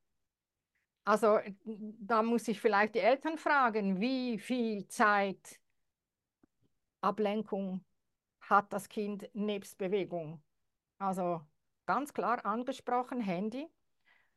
[1.08, 5.58] Also da muss ich vielleicht die Eltern fragen, wie viel Zeit
[7.00, 7.86] Ablenkung
[8.42, 10.44] hat das Kind nebst Bewegung?
[10.98, 11.40] Also
[11.86, 13.70] ganz klar angesprochen, Handy.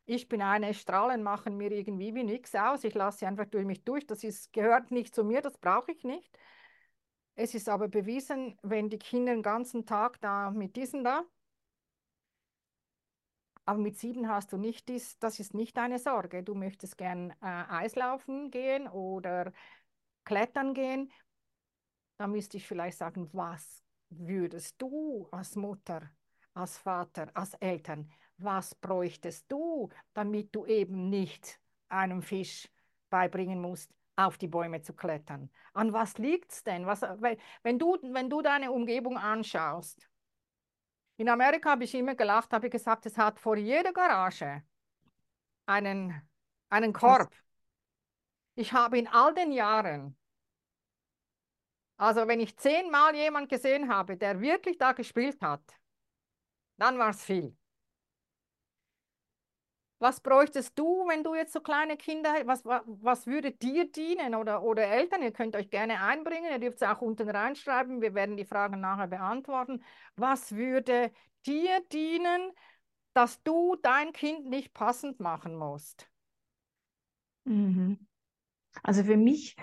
[0.04, 2.85] Ich bin eine, Strahlen machen mir irgendwie wie nichts aus.
[2.85, 4.06] Ich lasse sie einfach durch mich durch.
[4.06, 6.38] Das ist, gehört nicht zu mir, das brauche ich nicht.
[7.35, 11.24] Es ist aber bewiesen, wenn die Kinder den ganzen Tag da mit diesen da,
[13.70, 16.42] aber mit sieben hast du nicht dies, das ist nicht deine Sorge.
[16.42, 19.52] Du möchtest gern äh, Eislaufen gehen oder
[20.24, 21.12] klettern gehen.
[22.16, 26.11] Da müsste ich vielleicht sagen, was würdest du als Mutter,
[26.52, 32.68] als Vater, als Eltern was bräuchtest du, damit du eben nicht einem Fisch
[33.09, 35.48] beibringen musst, auf die Bäume zu klettern?
[35.74, 36.87] An was liegt es denn?
[36.87, 37.02] Was,
[37.62, 40.10] wenn, du, wenn du deine Umgebung anschaust,
[41.20, 44.62] in Amerika habe ich immer gelacht, habe ich gesagt, es hat vor jeder Garage
[45.66, 46.26] einen,
[46.70, 47.30] einen Korb.
[48.54, 50.16] Ich habe in all den Jahren,
[51.98, 55.62] also wenn ich zehnmal jemand gesehen habe, der wirklich da gespielt hat,
[56.78, 57.54] dann war es viel.
[60.01, 62.65] Was bräuchtest du, wenn du jetzt so kleine Kinder hast?
[62.65, 65.23] Was, was würde dir dienen oder, oder Eltern?
[65.23, 68.01] Ihr könnt euch gerne einbringen, ihr dürft es auch unten reinschreiben.
[68.01, 69.85] Wir werden die Fragen nachher beantworten.
[70.17, 71.13] Was würde
[71.47, 72.51] dir dienen,
[73.13, 76.09] dass du dein Kind nicht passend machen musst?
[77.45, 78.07] Mhm.
[78.83, 79.55] Also für mich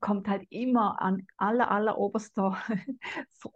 [0.00, 2.56] kommt halt immer an aller, aller oberster,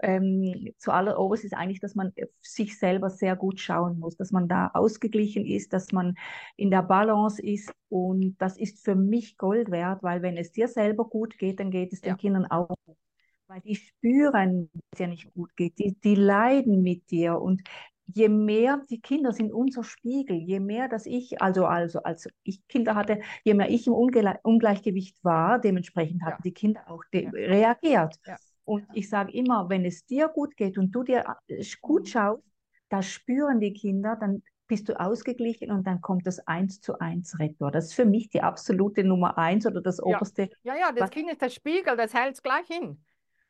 [0.01, 4.33] ähm, zu aller oberst ist eigentlich, dass man sich selber sehr gut schauen muss, dass
[4.33, 6.16] man da ausgeglichen ist, dass man
[6.57, 7.72] in der Balance ist.
[7.88, 11.70] Und das ist für mich Gold wert, weil wenn es dir selber gut geht, dann
[11.70, 12.16] geht es den ja.
[12.16, 12.75] Kindern auch
[13.49, 17.40] weil die spüren, dass es dir nicht gut geht, die, die leiden mit dir.
[17.40, 17.62] Und
[18.07, 22.66] je mehr, die Kinder sind unser Spiegel, je mehr, dass ich, also, also als ich
[22.69, 26.45] Kinder hatte, je mehr ich im Ungle Ungleichgewicht war, dementsprechend hatten ja.
[26.45, 27.31] die Kinder auch ja.
[27.31, 28.16] reagiert.
[28.25, 28.37] Ja.
[28.64, 32.07] Und ich sage immer, wenn es dir gut geht und du dir äh, gut mhm.
[32.07, 32.42] schaust,
[32.88, 37.38] das spüren die Kinder, dann bist du ausgeglichen und dann kommt das eins zu eins
[37.38, 37.71] Rektor.
[37.71, 40.51] Das ist für mich die absolute Nummer eins oder das oberste.
[40.62, 42.99] Ja, ja, das Kind ist der Spiegel, das hält es gleich hin.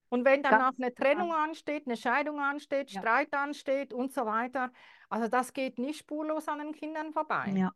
[0.09, 3.01] Und wenn danach eine Trennung ansteht, eine Scheidung ansteht, ja.
[3.01, 4.71] Streit ansteht und so weiter,
[5.09, 7.53] also das geht nicht spurlos an den Kindern vorbei.
[7.55, 7.73] Ja.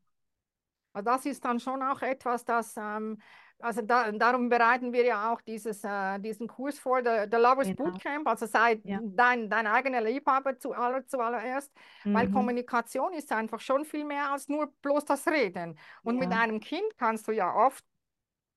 [0.93, 3.21] Also das ist dann schon auch etwas, das, ähm,
[3.61, 7.85] also da, darum bereiten wir ja auch dieses, äh, diesen Kurs vor, der Lovers genau.
[7.85, 8.99] Bootcamp, also sei ja.
[9.03, 11.73] dein, dein eigener Liebhaber zu aller, zuallererst,
[12.05, 12.15] mhm.
[12.15, 15.79] weil Kommunikation ist einfach schon viel mehr als nur bloß das Reden.
[16.03, 16.21] Und ja.
[16.21, 17.85] mit einem Kind kannst du ja oft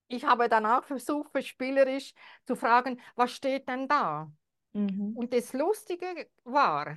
[0.08, 2.12] ich habe dann auch versucht, spielerisch
[2.44, 4.30] zu fragen, was steht denn da?
[4.72, 5.16] Mhm.
[5.16, 6.96] Und das Lustige war,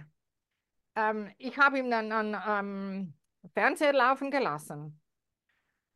[0.96, 3.14] ähm, ich habe ihm dann einen ähm,
[3.54, 5.00] Fernseher laufen gelassen.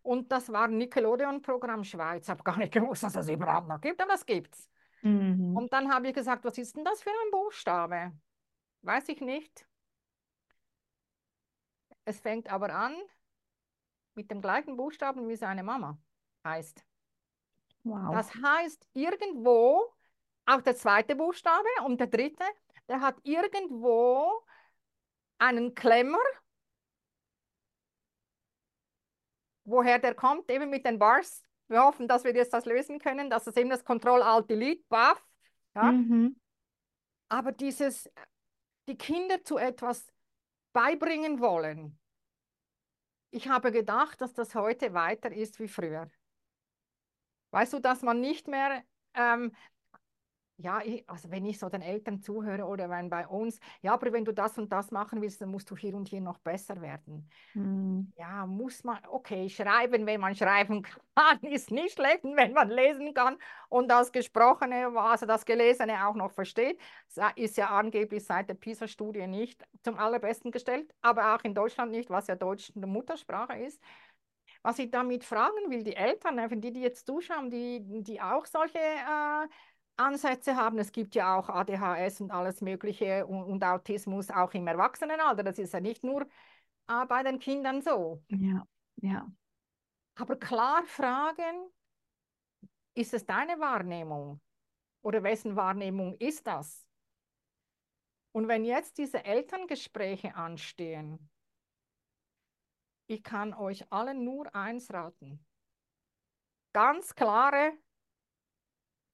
[0.04, 2.24] Und das war Nickelodeon-Programm Schweiz.
[2.24, 4.70] Ich habe gar nicht gewusst, dass es das überhaupt noch gibt, aber das gibt's.
[5.02, 5.56] Mhm.
[5.56, 8.12] Und dann habe ich gesagt, was ist denn das für ein Buchstabe?
[8.82, 9.68] Weiß ich nicht.
[12.06, 12.96] es fängt aber an
[14.16, 15.98] mit dem gleichen Buchstaben wie seine Mama
[16.44, 16.84] heißt.
[17.84, 18.14] Wow.
[18.14, 19.94] Das heißt, irgendwo,
[20.46, 22.44] auch der zweite Buchstabe und der dritte,
[22.88, 24.44] der hat irgendwo
[25.38, 26.20] einen Klemmer.
[29.64, 31.44] Woher der kommt, eben mit den Bars.
[31.68, 35.26] Wir hoffen, dass wir jetzt das lösen können, dass es eben das Control-Alt-Delete, buff.
[35.76, 35.92] Ja?
[35.92, 36.36] Mhm.
[37.30, 38.10] Aber dieses,
[38.88, 40.12] die Kinder zu etwas
[40.74, 41.98] beibringen wollen.
[43.30, 46.10] Ich habe gedacht, dass das heute weiter ist wie früher.
[47.52, 48.84] Weißt du, dass man nicht mehr,
[49.14, 49.52] ähm,
[50.58, 54.14] ja, ich, also wenn ich so den Eltern zuhöre oder wenn bei uns, ja, aber
[54.14, 56.82] wenn du das und das machen willst, dann musst du hier und hier noch besser
[56.82, 57.28] werden.
[57.54, 58.14] Mhm.
[58.16, 60.84] Ja, muss man, okay, schreiben, wenn man schreiben
[61.16, 63.38] kann, ist nicht schlecht, wenn man lesen kann
[63.70, 66.80] und das Gesprochene, also das Gelesene auch noch versteht,
[67.36, 72.10] ist ja angeblich seit der PISA-Studie nicht zum allerbesten gestellt, aber auch in Deutschland nicht,
[72.10, 73.82] was ja Deutsch eine Muttersprache ist.
[74.64, 78.46] Was ich damit fragen will, die Eltern, äh, die, die jetzt zuschauen, die, die auch
[78.46, 79.48] solche äh,
[79.98, 80.78] Ansätze haben.
[80.80, 85.44] Es gibt ja auch ADHS und alles Mögliche und, und Autismus auch im Erwachsenenalter.
[85.44, 86.24] Das ist ja nicht nur
[86.88, 88.24] äh, bei den Kindern so.
[88.30, 88.66] Ja,
[88.98, 89.32] ja.
[90.16, 91.70] Aber klar fragen,
[92.94, 94.42] ist es deine Wahrnehmung?
[95.02, 96.86] Oder wessen Wahrnehmung ist das?
[98.34, 101.30] Und wenn jetzt diese Elterngespräche anstehen,
[103.12, 105.46] ich kann euch allen nur eins raten.
[106.74, 107.74] Ganz klare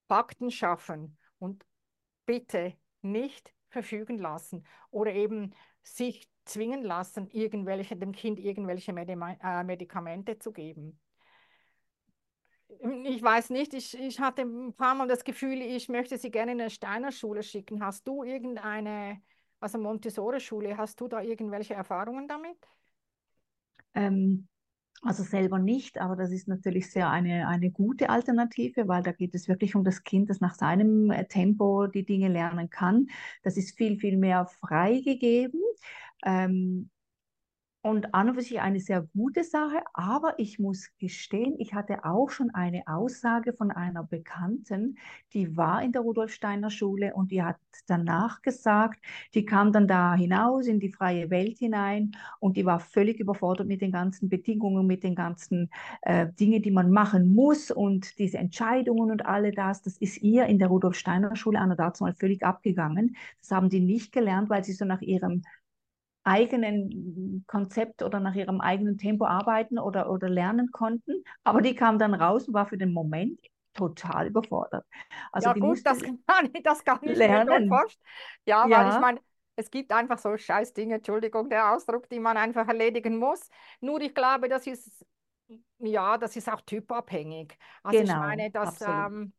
[0.07, 1.65] Fakten schaffen und
[2.25, 10.38] bitte nicht verfügen lassen oder eben sich zwingen lassen, irgendwelche, dem Kind irgendwelche äh, Medikamente
[10.39, 10.99] zu geben.
[13.05, 16.51] Ich weiß nicht, ich, ich hatte ein paar Mal das Gefühl, ich möchte sie gerne
[16.51, 17.83] in eine Steiner Schule schicken.
[17.83, 19.21] Hast du irgendeine,
[19.60, 22.57] also Montessori-Schule, hast du da irgendwelche Erfahrungen damit?
[23.97, 24.47] Ähm,
[25.03, 29.36] also selber nicht, aber das ist natürlich sehr eine, eine gute Alternative, weil da geht
[29.36, 33.07] es wirklich um das Kind, das nach seinem äh, Tempo die Dinge lernen kann.
[33.43, 35.62] Das ist viel, viel mehr freigegeben.
[36.25, 36.89] Ähm,
[37.88, 42.04] und an und für sich eine sehr gute Sache, aber ich muss gestehen, ich hatte
[42.04, 44.97] auch schon eine Aussage von einer Bekannten,
[45.34, 47.56] die war in der Rudolf Steiner Schule und die hat
[47.88, 49.00] danach gesagt,
[49.34, 53.67] die kam dann da hinaus in die freie Welt hinein und die war völlig überfordert
[53.67, 55.69] mit den ganzen Bedingungen, mit den ganzen
[56.02, 60.45] äh, Dingen, die man machen muss und diese Entscheidungen und alle das, das ist ihr
[60.47, 63.15] in der Rudolf Steiner Schule an dazu mal völlig abgegangen.
[63.39, 65.43] Das haben die nicht gelernt, weil sie so nach ihrem
[66.27, 71.23] eigenen Konzept oder nach ihrem eigenen Tempo arbeiten oder, oder lernen konnten.
[71.43, 73.39] Aber die kam dann raus und war für den Moment
[73.73, 74.85] total überfordert.
[75.31, 77.69] Also ja gut, das kann, ich, das kann ich lernen.
[77.69, 77.85] mir
[78.45, 79.19] Ja, ja, weil ich meine,
[79.55, 83.49] es gibt einfach so scheiß Dinge, Entschuldigung, der Ausdruck, die man einfach erledigen muss.
[83.81, 85.05] Nur ich glaube, das ist,
[85.79, 87.57] ja, das ist auch typabhängig.
[87.83, 89.33] Also genau, ich meine, dass ähm,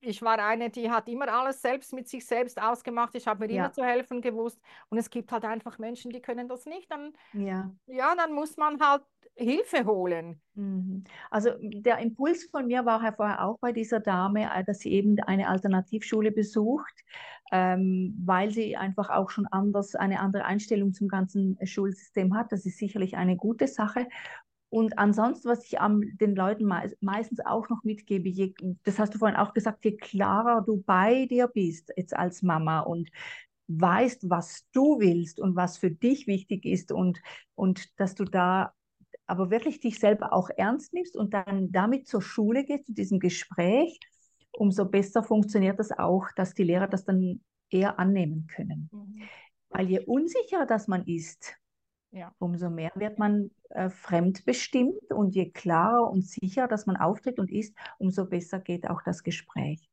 [0.00, 3.14] ich war eine, die hat immer alles selbst mit sich selbst ausgemacht.
[3.14, 3.64] Ich habe mir ja.
[3.64, 4.60] immer zu helfen gewusst.
[4.88, 6.90] Und es gibt halt einfach Menschen, die können das nicht.
[6.90, 7.70] Dann, ja.
[7.86, 9.02] ja, dann muss man halt
[9.34, 10.40] Hilfe holen.
[10.54, 11.04] Mhm.
[11.30, 14.92] Also der Impuls von mir war ja vorher auch bei dieser Dame, äh, dass sie
[14.92, 17.04] eben eine Alternativschule besucht,
[17.52, 22.50] ähm, weil sie einfach auch schon anders eine andere Einstellung zum ganzen Schulsystem hat.
[22.50, 24.06] Das ist sicherlich eine gute Sache.
[24.68, 29.14] Und ansonsten, was ich am, den Leuten me meistens auch noch mitgebe, je, das hast
[29.14, 33.10] du vorhin auch gesagt, je klarer du bei dir bist, jetzt als Mama und
[33.68, 37.20] weißt, was du willst und was für dich wichtig ist und,
[37.54, 38.72] und dass du da
[39.26, 43.18] aber wirklich dich selber auch ernst nimmst und dann damit zur Schule gehst, zu diesem
[43.18, 43.98] Gespräch,
[44.52, 48.88] umso besser funktioniert das auch, dass die Lehrer das dann eher annehmen können.
[48.92, 49.22] Mhm.
[49.68, 51.56] Weil je unsicherer das man ist,
[52.16, 52.32] ja.
[52.38, 57.50] Umso mehr wird man äh, fremdbestimmt und je klarer und sicher, dass man auftritt und
[57.50, 59.88] ist, umso besser geht auch das Gespräch.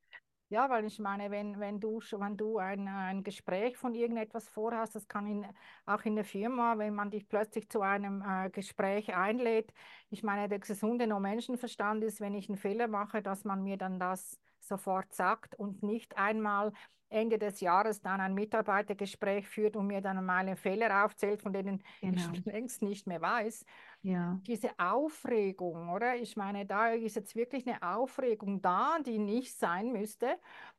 [0.49, 4.93] Ja, weil ich meine, wenn, wenn du, wenn du ein, ein Gespräch von irgendetwas vorhast,
[4.93, 5.47] das kann in,
[5.87, 9.73] auch in der Firma, wenn man dich plötzlich zu einem äh, Gespräch einlädt.
[10.11, 13.77] Ich meine, der gesunde No Menschenverstand ist, wenn ich einen Fehler mache, dass man mir
[13.77, 16.71] dann das sofort sagt und nicht einmal
[17.13, 21.83] Ende des Jahres dann ein Mitarbeitergespräch führt und mir dann meine Fehler aufzählt, von denen
[22.01, 22.21] genau.
[22.33, 23.65] ich längst nicht mehr weiß.
[24.01, 24.39] Ja.
[24.47, 26.15] Diese Aufregung, oder?
[26.15, 30.37] Ich meine, da ist jetzt wirklich eine Aufregung da, die nicht sein müsste.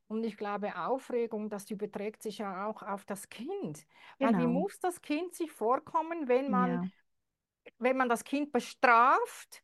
[0.09, 3.87] Und ich glaube, Aufregung, das überträgt sich ja auch auf das Kind.
[4.19, 4.33] Genau.
[4.33, 4.61] Weil wie genau.
[4.61, 7.73] muss das Kind sich vorkommen, wenn man, ja.
[7.79, 9.63] wenn man das Kind bestraft,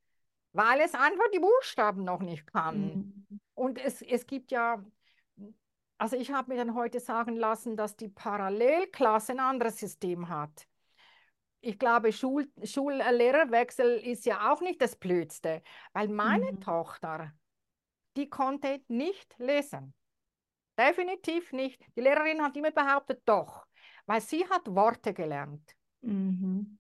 [0.53, 2.81] weil es einfach die Buchstaben noch nicht kann.
[3.29, 3.41] Mhm.
[3.61, 4.83] Und es, es gibt ja,
[5.99, 10.67] also ich habe mir dann heute sagen lassen, dass die Parallelklasse ein anderes System hat.
[11.63, 16.61] ich glaube, Schul Schullehrerwechsel ist ja auch nicht das Blödste, weil meine Mhm.
[16.61, 17.33] Tochter,
[18.17, 19.95] die konnte nicht lesen.
[20.79, 21.83] Definitiv nicht.
[21.97, 23.67] Die Lehrerin hat immer behauptet, doch,
[24.07, 25.77] weil sie hat Worte gelernt.
[26.01, 26.79] Mhm.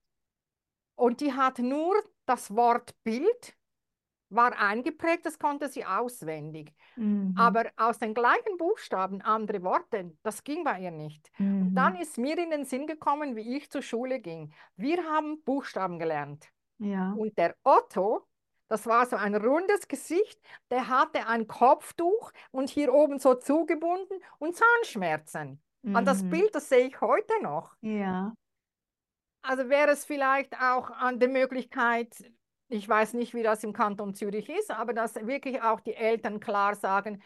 [0.94, 1.94] Und die hat nur
[2.26, 3.56] das Wort Bild,
[4.30, 6.72] war eingeprägt, das konnte sie auswendig.
[6.96, 7.34] Mhm.
[7.36, 11.30] Aber aus den gleichen Buchstaben andere Worte, das ging bei ihr nicht.
[11.38, 12.00] Und dann Mhm.
[12.00, 14.52] ist mir in den Sinn gekommen, wie ich zur Schule ging.
[14.76, 16.48] Wir haben Buchstaben gelernt.
[16.78, 17.12] Ja.
[17.12, 18.26] Und der Otto,
[18.68, 20.40] das war so ein rundes Gesicht,
[20.70, 25.60] der hatte ein Kopftuch und hier oben so zugebunden und Zahnschmerzen.
[25.92, 26.30] An das Mhm.
[26.30, 27.74] Bild, das sehe ich heute noch.
[27.80, 28.34] Ja.
[29.42, 32.14] Also wäre es vielleicht auch an der Möglichkeit,
[32.70, 36.40] ich weiß nicht, wie das im Kanton Zürich ist, aber dass wirklich auch die Eltern
[36.40, 37.22] klar sagen,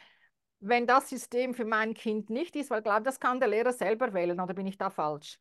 [0.60, 3.72] wenn das System für mein Kind nicht ist, weil ich glaube, das kann der Lehrer
[3.72, 5.38] selber wählen, oder bin ich da falsch?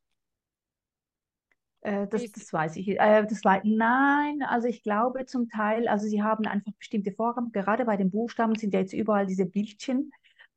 [1.82, 2.90] Äh, das, das weiß ich.
[2.90, 7.52] Äh, das war, nein, also ich glaube zum Teil, also sie haben einfach bestimmte Vorgaben.
[7.52, 10.12] Gerade bei den Buchstaben sind ja jetzt überall diese Bildchen,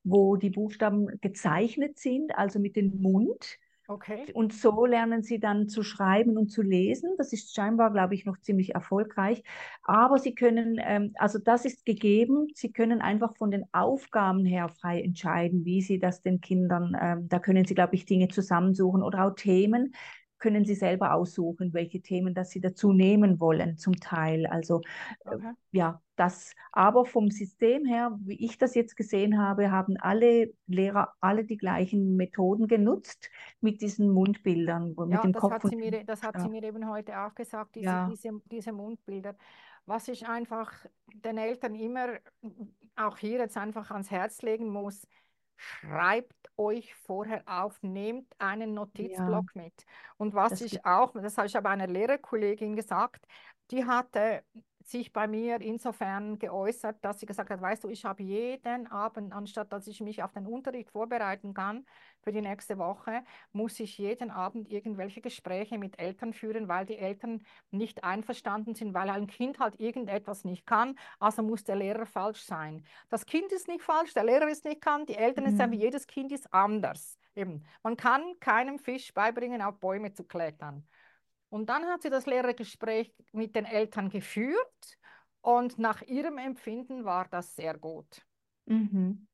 [0.05, 3.59] wo die Buchstaben gezeichnet sind, also mit dem Mund.
[3.89, 7.11] Okay, Und so lernen sie dann zu schreiben und zu lesen.
[7.19, 9.43] Das ist scheinbar, glaube ich, noch ziemlich erfolgreich.
[9.85, 14.69] Aber sie können, ähm, also das ist gegeben, sie können einfach von den Aufgaben her
[14.69, 19.03] frei entscheiden, wie sie das den Kindern, ähm, da können sie, glaube ich, Dinge zusammensuchen
[19.03, 19.95] oder auch Themen
[20.39, 24.47] können sie selber aussuchen, welche Themen das sie dazu nehmen wollen, zum Teil.
[24.47, 24.83] Also
[25.31, 25.57] äh, okay.
[25.73, 31.13] ja, das, aber vom System her, wie ich das jetzt gesehen habe, haben alle Lehrer
[31.21, 35.77] alle die gleichen Methoden genutzt mit diesen Mundbildern, mit Ja, dem das Kopf hat sie
[35.77, 36.49] mir, das hat sie Buchstaben.
[36.49, 39.37] mir eben heute auch gesagt, diese, Ja, diese, diese Mundbilder.
[39.85, 40.73] Was ich einfach
[41.15, 42.19] den Eltern immer,
[42.97, 45.07] auch hier jetzt einfach ans Herz legen muss,
[45.57, 49.85] schreibt euch vorher auf, nehmt einen ja, Notizblock mit.
[50.17, 53.27] Und was das ich auch, das habe ich aber einer Lehrerkollegin gesagt,
[53.71, 54.43] die hatte
[54.89, 59.33] sich bei mir insofern geäußert, dass sie gesagt hat, weißt du, ich habe jeden Abend,
[59.33, 61.85] anstatt dass ich mich auf den Unterricht vorbereiten kann
[62.23, 66.99] für die nächste Woche, muss ich jeden Abend irgendwelche Gespräche mit Eltern führen, weil die
[66.99, 72.07] Eltern nicht einverstanden sind, weil ein Kind halt irgendetwas nicht kann, also muss der Lehrer
[72.07, 72.85] falsch sein.
[73.09, 75.81] Das Kind ist nicht falsch, der Lehrer ist nicht kann, die Eltern ist einfach, Mhm.
[75.81, 77.19] jedes Kind ist anders.
[77.35, 77.65] Eben.
[77.83, 80.87] Man kann keinem Fisch beibringen, auf Bäume zu klettern.
[81.57, 84.99] Und dann hat sie das Lehrergespräch mit den Eltern geführt
[85.41, 88.27] und nach ihrem Empfinden war das sehr gut.
[88.67, 89.27] Mhm.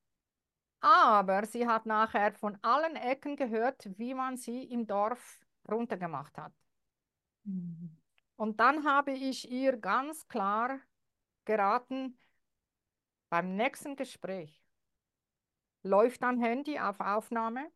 [0.79, 6.53] Aber sie hat nachher von allen Ecken gehört, wie man sie im Dorf runtergemacht hat.
[7.43, 7.97] Mhm.
[8.37, 10.79] Und dann habe ich ihr ganz klar
[11.45, 12.17] geraten,
[13.31, 14.65] beim nächsten Gespräch
[15.83, 17.69] läuft dein Handy auf Aufnahme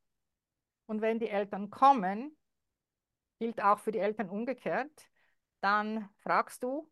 [0.87, 2.37] und wenn die Eltern kommen,
[3.39, 5.11] gilt auch für die Eltern umgekehrt,
[5.61, 6.91] dann fragst du,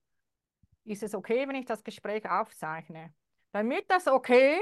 [0.84, 3.14] ist es okay, wenn ich das Gespräch aufzeichne?
[3.52, 4.58] Damit das okay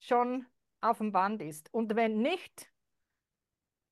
[0.00, 0.46] schon
[0.80, 1.72] auf dem Band ist.
[1.72, 2.72] Und wenn nicht,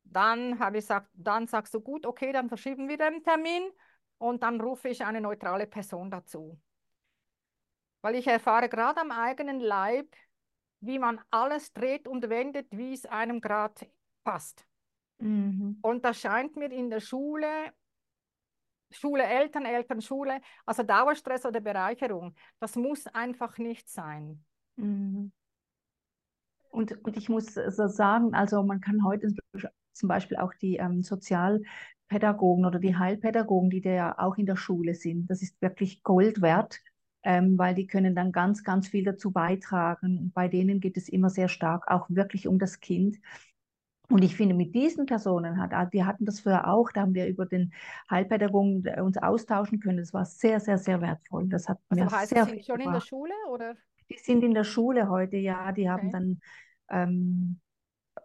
[0.05, 3.71] dann habe ich gesagt, dann sagst du gut, okay, dann verschieben wir den Termin
[4.19, 6.59] und dann rufe ich eine neutrale Person dazu.
[8.03, 10.15] Weil ich erfahre gerade am eigenen Leib,
[10.81, 13.91] wie man alles dreht und wendet, wie es einem gerade
[14.23, 14.67] passt.
[15.19, 15.79] Mhm.
[15.83, 17.47] Und das scheint mir in der Schule,
[18.91, 24.45] Schule, Eltern, Eltern, Schule, also Dauerstress oder Bereicherung, das muss einfach nicht sein.
[24.77, 25.33] Mhm.
[26.71, 29.33] Und, und ich muss so sagen, also man kann heute
[29.93, 34.57] zum Beispiel auch die ähm, Sozialpädagogen oder die Heilpädagogen, die da ja auch in der
[34.57, 36.81] Schule sind, das ist wirklich Gold wert,
[37.23, 40.19] ähm, weil die können dann ganz, ganz viel dazu beitragen.
[40.19, 43.17] Und bei denen geht es immer sehr stark auch wirklich um das Kind.
[44.09, 47.27] Und ich finde, mit diesen Personen hat, wir hatten das früher auch, da haben wir
[47.27, 47.73] über den
[48.11, 49.99] Heilpädagogen äh, uns austauschen können.
[49.99, 51.49] Das war sehr, sehr, sehr wertvoll.
[51.49, 53.01] Das hat Also mir heißt sehr sind schon in der gebracht.
[53.01, 53.77] Schule oder?
[54.11, 56.11] Die sind in der Schule heute, ja, die haben Okay.
[56.11, 56.41] dann,
[56.91, 57.61] ähm,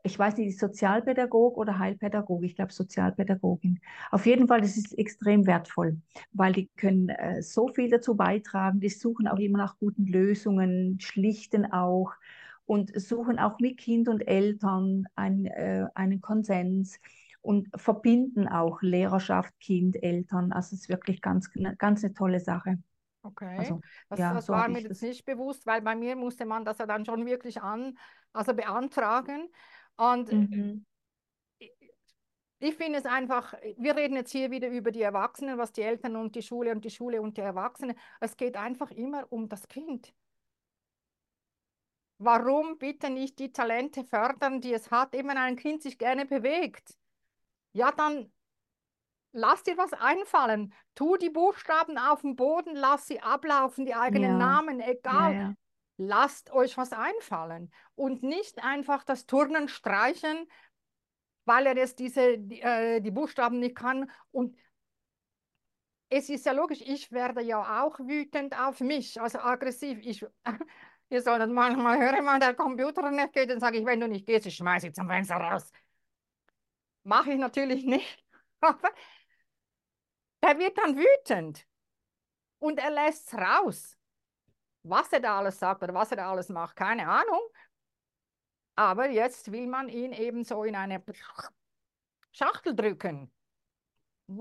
[0.04, 3.82] ich weiß nicht, Sozialpädagog oder Heilpädagog, ich glaube Sozialpädagogin.
[4.12, 6.02] Auf jeden Fall, das ist extrem wertvoll,
[6.34, 11.00] weil die können äh, so viel dazu beitragen, die suchen auch immer nach guten Lösungen,
[11.00, 12.12] schlichten auch
[12.66, 17.00] und suchen auch mit Kind und Eltern ein, äh, einen Konsens
[17.42, 20.52] und verbinden auch Lehrerschaft, Kind, Eltern.
[20.52, 22.78] Also es ist wirklich ganz, ganz eine tolle Sache.
[23.24, 25.02] Okay, Also das, ja, das so war mir jetzt das.
[25.02, 27.98] nicht bewusst, weil bei mir musste man das ja dann schon wirklich an,
[28.34, 29.48] also beantragen.
[29.96, 30.86] Und Mhm.
[31.60, 31.72] ich,
[32.60, 36.16] ich finde es einfach, wir reden jetzt hier wieder über die Erwachsenen, was die Eltern
[36.16, 37.98] und die Schule und die Schule und die Erwachsenen.
[38.20, 40.14] Es geht einfach immer um das Kind.
[42.24, 46.96] Warum bitte nicht die Talente fördern, die es hat, eben ein Kind sich gerne bewegt?
[47.74, 48.32] Ja, dann
[49.32, 50.74] lass dir was einfallen.
[50.96, 55.32] Tu die Buchstaben auf dem Boden, lass sie ablaufen, die eigenen Ja, Namen, ja, egal.
[55.32, 55.56] ja.
[55.98, 60.48] Lasst euch was einfallen und nicht einfach das Turnen streichen,
[61.46, 64.10] weil er jetzt diese, die, äh, die Buchstaben nicht kann.
[64.32, 64.56] Und
[66.10, 70.00] es ist ja logisch, ich werde ja auch wütend auf mich, also aggressiv.
[70.02, 70.26] Ich,
[71.12, 74.26] ihr solltet manchmal hören, wenn der Computer nicht geht, dann sage ich, wenn du nicht
[74.26, 75.72] gehst, ich schmeiße dich zum Fenster raus.
[77.04, 78.26] Mache ich natürlich nicht.
[78.62, 78.90] Aber
[80.44, 81.68] der wird dann wütend
[82.60, 83.98] und er lässt es raus.
[84.84, 87.42] Was er da alles sagt oder was er da alles macht, keine Ahnung.
[88.76, 91.04] Aber jetzt will man ihn eben so in eine
[92.32, 93.32] Schachtel drücken,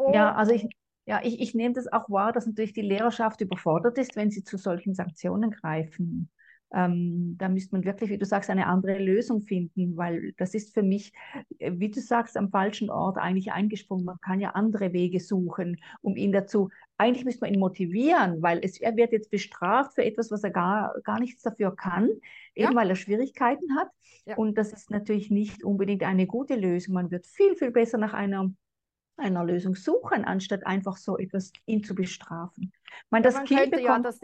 [0.07, 0.67] Ja, also ich,
[1.07, 4.45] ja, ich, ich nehme das auch wahr, dass natürlich die Lehrerschaft überfordert ist, wenn sie
[4.45, 6.31] zu solchen Sanktionen greifen.
[6.73, 10.73] Ähm, da müsste man wirklich, wie du sagst, eine andere Lösung finden, weil das ist
[10.73, 11.13] für mich,
[11.59, 14.05] äh, wie du sagst, am falschen Ort eigentlich eingesprungen.
[14.05, 18.61] Man kann ja andere Wege suchen, um ihn dazu, eigentlich müsste man ihn motivieren, weil
[18.63, 22.09] es, er wird jetzt bestraft für etwas, was er gar, gar nichts dafür kann,
[22.55, 23.89] eben ja, weil er Schwierigkeiten hat.
[24.27, 24.37] ja.
[24.37, 26.95] Und das ist natürlich nicht unbedingt eine gute Lösung.
[26.95, 28.51] Man wird viel, viel besser nach einer
[29.17, 32.73] einer Lösung suchen, anstatt einfach so etwas ihn zu bestrafen.
[32.87, 34.21] Ich meine, Ja, das man Kind könnte ja bekommt, das,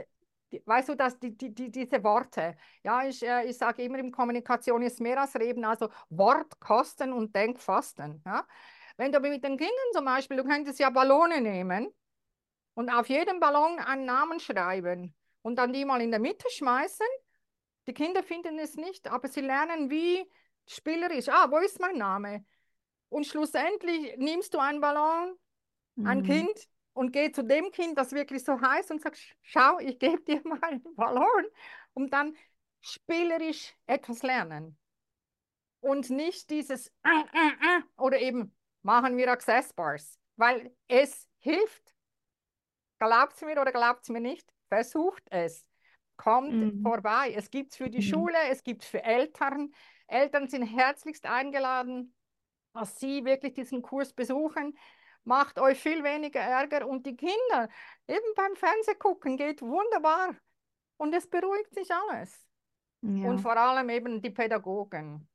[0.65, 4.13] weißt du, dass die, die, die, diese Worte, ja, ich, äh, ich sage immer, in
[4.13, 8.23] Kommunikation ist mehr als Reden, also Wort, Kosten und Denkfasten.
[8.25, 8.47] Ja?
[8.97, 11.89] Wenn du mit den Kindern zum Beispiel, du könntest ja Ballone nehmen
[12.75, 17.07] und auf jedem Ballon einen Namen schreiben und dann die mal in der Mitte schmeißen.
[17.87, 20.29] Die Kinder finden es nicht, aber sie lernen, wie
[20.67, 22.45] spielerisch, ah, wo ist mein Name?
[23.09, 25.37] Und schlussendlich nimmst du einen Ballon,
[26.03, 26.25] ein Mhm.
[26.25, 30.23] Kind und geh zu dem Kind, das wirklich so heißt und sagst, schau, ich gebe
[30.23, 31.45] dir mal einen Ballon,
[31.93, 32.35] um dann
[32.81, 34.79] spielerisch etwas lernen.
[35.81, 41.95] Und nicht dieses äh, äh, äh, oder eben machen wir Access Bars, weil es hilft.
[42.99, 45.67] Glaubt es mir oder glaubt es mir nicht, versucht es.
[46.17, 46.83] Kommt Mhm.
[46.83, 47.35] vorbei.
[47.37, 48.03] Es gibt es für die Mhm.
[48.03, 49.71] Schule, es gibt es für Eltern.
[50.07, 52.15] Eltern sind herzlichst eingeladen,
[52.73, 54.77] dass sie wirklich diesen Kurs besuchen.
[55.27, 57.69] Macht euch viel weniger Ärger und die Kinder
[58.07, 60.37] eben beim Fernsehgucken geht wunderbar
[60.99, 62.47] und es beruhigt sich alles.
[63.03, 65.29] Und Ja, vor allem eben die Pädagogen.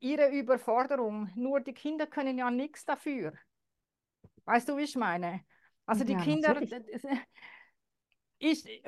[0.00, 3.32] Ihre Überforderung, nur die Kinder können ja nichts dafür.
[4.44, 5.42] Weißt du, wie ich meine?
[5.86, 7.02] Also die ja, Kinder, natürlich.
[8.38, 8.82] ich,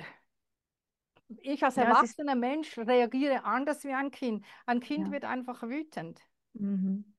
[1.41, 4.45] ich als Ja, erwachsener Mensch reagiere anders wie ein Kind.
[4.66, 6.20] Ein Kind wird einfach wütend.
[6.53, 7.14] Mhm.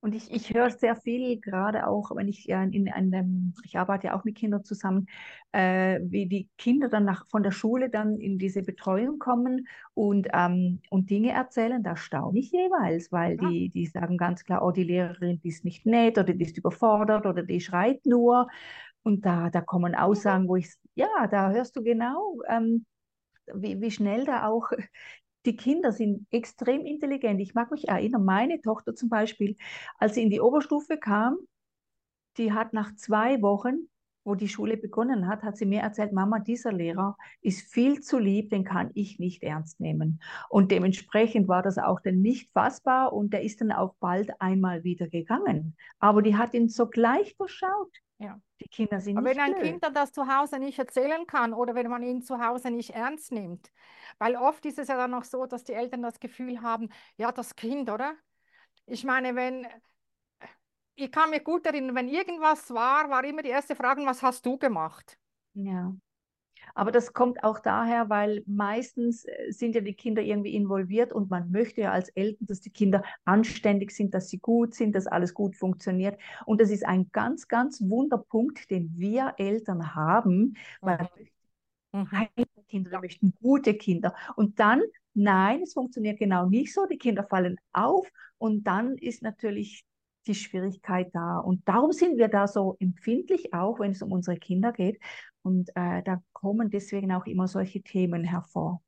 [0.00, 4.06] Und ich, ich höre sehr viel, gerade auch, wenn ich ja in einem, ich arbeite
[4.08, 5.06] ja auch mit Kindern zusammen,
[5.50, 10.28] äh, wie die Kinder dann nach, von der Schule dann in diese Betreuung kommen und,
[10.32, 11.82] ähm, und Dinge erzählen.
[11.82, 13.48] Da staune ich jeweils, weil Ja.
[13.48, 16.56] die, die sagen ganz klar, oh, die Lehrerin, die ist nicht nett oder die ist
[16.58, 18.46] überfordert oder die schreit nur.
[19.02, 22.86] Und da, da kommen Aussagen, wo ich, ja, da hörst du genau, ähm,
[23.54, 24.70] wie, wie schnell da auch
[25.46, 27.40] die Kinder sind extrem intelligent.
[27.40, 29.56] Ich mag mich erinnern, meine Tochter zum Beispiel,
[29.98, 31.38] als sie in die Oberstufe kam,
[32.36, 33.88] die hat nach zwei Wochen,
[34.28, 38.18] wo die Schule begonnen hat, hat sie mir erzählt, Mama, dieser Lehrer ist viel zu
[38.18, 40.20] lieb, den kann ich nicht ernst nehmen.
[40.48, 44.84] Und dementsprechend war das auch dann nicht fassbar und der ist dann auch bald einmal
[44.84, 45.76] wieder gegangen.
[45.98, 47.90] Aber die hat ihn sogleich durchschaut.
[48.18, 48.38] Ja.
[48.60, 49.64] Die Kinder sind Aber wenn ein blöd.
[49.64, 52.90] Kind dann das zu Hause nicht erzählen kann oder wenn man ihn zu Hause nicht
[52.90, 53.70] ernst nimmt,
[54.18, 57.32] weil oft ist es ja dann noch so, dass die Eltern das Gefühl haben, ja,
[57.32, 58.14] das Kind, oder?
[58.86, 59.66] Ich meine, wenn,
[60.98, 64.44] ich kann mich gut erinnern, wenn irgendwas war, war immer die erste Frage, was hast
[64.46, 65.18] du gemacht?
[65.54, 65.94] Ja.
[66.74, 71.30] Aber das kommt auch daher, weil meistens äh, sind ja die Kinder irgendwie involviert und
[71.30, 75.06] man möchte ja als Eltern, dass die Kinder anständig sind, dass sie gut sind, dass
[75.08, 76.18] alles gut funktioniert.
[76.46, 81.08] Und das ist ein ganz, ganz Wunderpunkt, den wir Eltern haben, weil
[81.92, 82.08] Mhm.
[82.10, 82.28] Mhm.
[82.68, 84.14] Kinder, wir möchten gute Kinder.
[84.36, 84.82] Und dann,
[85.14, 86.86] nein, es funktioniert genau nicht so.
[86.86, 88.06] Die Kinder fallen auf
[88.38, 89.84] und dann ist natürlich
[90.26, 91.38] die Schwierigkeit da.
[91.38, 95.00] Und darum sind wir da so empfindlich, auch wenn es um unsere Kinder geht.
[95.42, 98.82] Und äh, da kommen deswegen auch immer solche Themen hervor.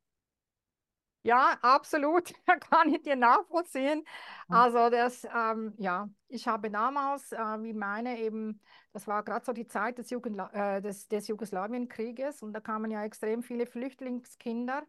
[1.23, 2.33] Ja, absolut,
[2.71, 4.05] kann ich dir nachvollziehen.
[4.49, 8.61] Also das, ähm, ja, ich habe damals, äh, wie meine eben,
[8.93, 12.91] das war gerade so die Zeit des, Jugend, äh, des, des Jugoslawienkrieges und da kamen
[12.91, 14.83] ja extrem viele Flüchtlingskinder,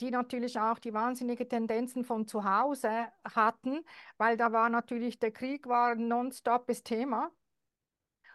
[0.00, 3.84] die natürlich auch die wahnsinnige Tendenzen von zu Hause hatten,
[4.18, 7.30] weil da war natürlich, der Krieg war nonstopes Thema.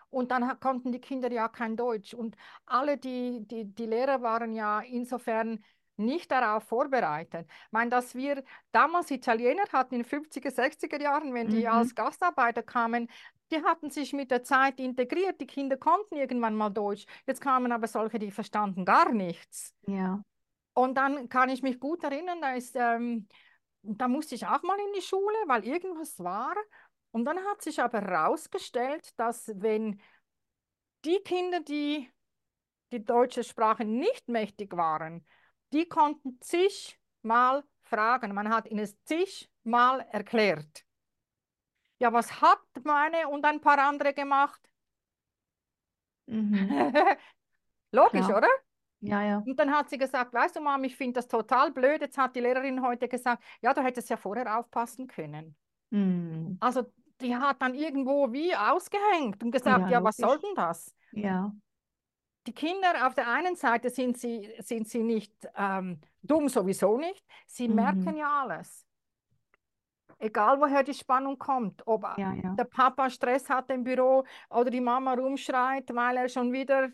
[0.10, 2.14] Und dann konnten die Kinder ja kein Deutsch.
[2.14, 2.36] Und
[2.66, 5.64] alle die, die, die Lehrer waren ja insofern
[5.97, 7.45] nicht darauf vorbereitet.
[7.49, 11.68] Ich meine, dass wir damals Italiener hatten in den 50er, 60er Jahren, wenn die Mhm.
[11.68, 13.10] als Gastarbeiter kamen,
[13.51, 15.41] die hatten sich mit der Zeit integriert.
[15.41, 17.05] Die Kinder konnten irgendwann mal Deutsch.
[17.28, 19.76] Jetzt kamen aber solche, die verstanden gar nichts.
[19.88, 20.24] Ja.
[20.80, 23.27] Und dann kann ich mich gut erinnern, da ist, ähm,
[23.82, 26.55] da musste ich auch mal in die Schule, weil irgendwas war.
[27.11, 29.99] Und dann hat sich aber herausgestellt, dass wenn
[31.03, 32.09] die Kinder, die
[32.93, 35.27] die deutsche Sprache nicht mächtig waren,
[35.73, 38.34] die konnten zigmal fragen.
[38.34, 40.86] Man hat ihnen zigmal erklärt.
[41.97, 44.61] Ja, was hat meine und ein paar andere gemacht?
[46.27, 46.69] Mhm.
[47.91, 48.38] Logisch, Klar.
[48.38, 48.68] oder?
[49.01, 49.37] Ja, ja.
[49.45, 52.01] Und dann hat sie gesagt, weißt du, Mom, ich finde das total blöd.
[52.01, 55.55] Jetzt hat die Lehrerin heute gesagt, ja, du hättest ja vorher aufpassen können.
[55.89, 56.57] Mhm.
[56.59, 56.83] Also
[57.21, 60.93] die hat dann irgendwo wie ausgehängt und gesagt, Ja, ja, was soll denn das?
[61.11, 61.53] Ja.
[62.47, 67.23] Die Kinder auf der einen Seite sind sie, sind sie nicht ähm, dumm, sowieso nicht.
[67.45, 67.75] Sie Mhm.
[67.75, 68.85] merken ja alles.
[70.21, 72.53] Egal woher die Spannung kommt, ob Ja, ja.
[72.55, 76.89] der Papa Stress hat im Büro oder die Mama rumschreit, weil er schon wieder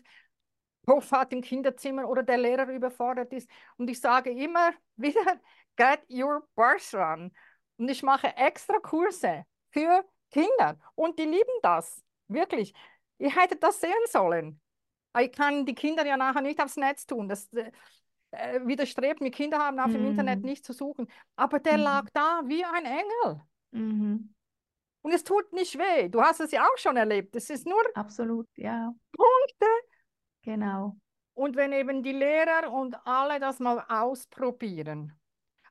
[0.86, 3.48] Hat im Kinderzimmer oder der Lehrer überfordert ist.
[3.76, 5.40] Und ich sage immer wieder,
[5.76, 7.32] get your bars run.
[7.76, 12.02] Und ich mache extra Kurse für Kinder und die lieben das.
[12.28, 12.72] Wirklich.
[13.18, 14.60] Ihr hättet das sehen sollen.
[15.18, 17.28] Ich kann die Kinder ja nachher nicht aufs Netz tun.
[17.28, 17.48] Das
[18.32, 19.30] äh, widerstrebt mir.
[19.30, 20.44] Kinder haben auf dem Internet Mhm.
[20.46, 21.08] nicht zu suchen.
[21.36, 21.82] Aber der Mhm.
[21.84, 23.40] lag da wie ein Engel.
[23.70, 24.34] Mhm.
[25.02, 26.08] Und es tut nicht weh.
[26.08, 27.36] Du hast es ja auch schon erlebt.
[27.36, 29.66] Es ist nur Absolut, ja, Punkte.
[30.46, 30.96] Genau.
[31.34, 35.12] Und wenn eben die Lehrer und alle das mal ausprobieren.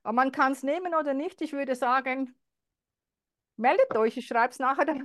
[0.04, 1.42] Aber man kann es nehmen oder nicht.
[1.42, 2.36] Ich würde sagen,
[3.56, 5.04] meldet euch, ich schreibe es nachher Genau,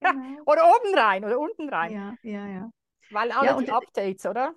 [0.00, 0.42] genau.
[0.46, 1.92] oder oben rein oder unten rein.
[1.92, 2.70] Ja, ja, ja.
[3.10, 4.54] Weil alle Ja, die Updates, oder?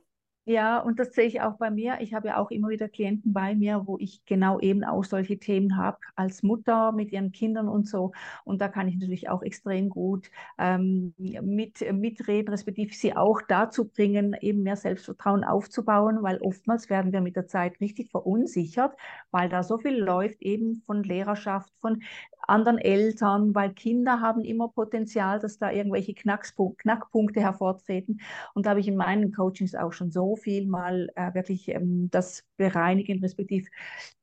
[0.48, 1.98] Ja, und das sehe ich auch bei mir.
[2.02, 5.40] Ich habe ja auch immer wieder Klienten bei mir, wo ich genau eben auch solche
[5.40, 8.12] Themen habe, als Mutter mit ihren Kindern und so.
[8.44, 10.30] Und da kann ich natürlich auch extrem gut
[10.60, 17.12] ähm, mit, mitreden, respektive sie auch dazu bringen, eben mehr Selbstvertrauen aufzubauen, weil oftmals werden
[17.12, 18.96] wir mit der Zeit richtig verunsichert,
[19.32, 22.04] weil da so viel läuft, eben von Lehrerschaft, von
[22.48, 28.22] anderen Eltern, weil Kinder haben immer Potenzial, dass da irgendwelche Knackspunkte, Knackpunkte hervortreten.
[28.54, 32.10] Und da habe ich in meinen Coachings auch schon so viel mal äh, wirklich ähm,
[32.12, 33.70] das bereinigen, respektive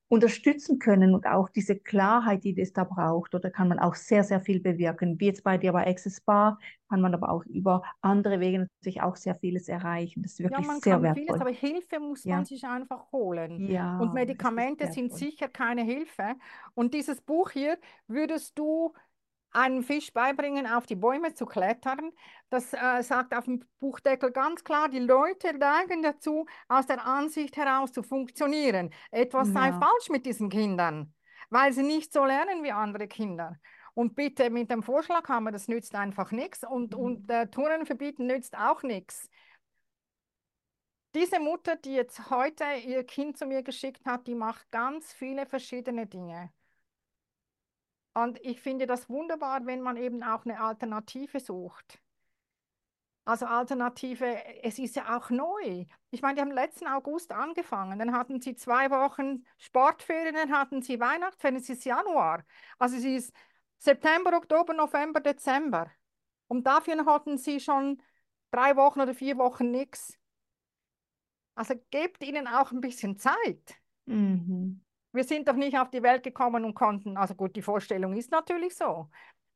[0.09, 3.35] unterstützen können und auch diese Klarheit, die das da braucht.
[3.35, 5.19] Oder kann man auch sehr, sehr viel bewirken.
[5.21, 6.59] Wie jetzt bei dir bei Access Bar,
[6.91, 10.23] kann man aber auch über andere Wege natürlich auch sehr vieles erreichen.
[10.23, 11.41] Das ist Ja, wirklich man sehr kann vieles, wertvoll.
[11.41, 12.29] aber Hilfe muss Ja.
[12.29, 13.63] man sich einfach holen.
[13.69, 16.35] Ja, Und Medikamente sind sicher keine Hilfe.
[16.75, 18.93] Und dieses Buch hier würdest du
[19.53, 22.13] einem Fisch beibringen, auf die Bäume zu klettern.
[22.51, 27.57] Das äh, sagt auf dem Buchdeckel ganz klar, die Leute neigen dazu, aus der Ansicht
[27.57, 28.91] heraus zu funktionieren.
[29.11, 29.73] Etwas sei Ja.
[29.73, 31.15] falsch mit diesen Kindern,
[31.51, 33.59] weil sie nicht so lernen wie andere Kinder.
[33.95, 36.65] Und bitte mit dem Vorschlaghammer, das nützt einfach nichts.
[36.65, 36.99] Und, Mhm.
[36.99, 39.29] und äh, Turnen verbieten nützt auch nichts.
[41.15, 45.47] Diese Mutter, die jetzt heute ihr Kind zu mir geschickt hat, die macht ganz viele
[45.47, 46.53] verschiedene Dinge.
[48.15, 52.01] Und ich finde das wunderbar, wenn man eben auch eine Alternative sucht.
[53.25, 55.87] Also Alternative, es ist ja auch neu.
[56.11, 60.83] Ich meine, die haben letzten August angefangen, dann hatten sie zwei Wochen Sportferien, dann hatten
[60.83, 62.45] sie Weihnachtsferien, es ist Januar.
[62.79, 63.35] Also es ist
[63.79, 65.91] September, Oktober, November, Dezember.
[66.49, 68.03] Und dafür hatten sie schon
[68.51, 70.19] drei Wochen oder vier Wochen nichts.
[71.55, 73.77] Also gebt ihnen auch ein bisschen Zeit.
[74.07, 74.83] Mhm.
[75.13, 78.31] Wir sind doch nicht auf die Welt gekommen und konnten, also gut, die Vorstellung ist
[78.31, 79.09] natürlich so.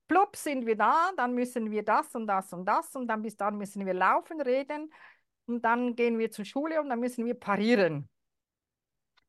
[0.08, 3.36] Plupp sind wir da, dann müssen wir das und das und das und dann bis
[3.36, 4.92] dann müssen wir laufen, reden
[5.46, 8.08] und dann gehen wir zur Schule und dann müssen wir parieren.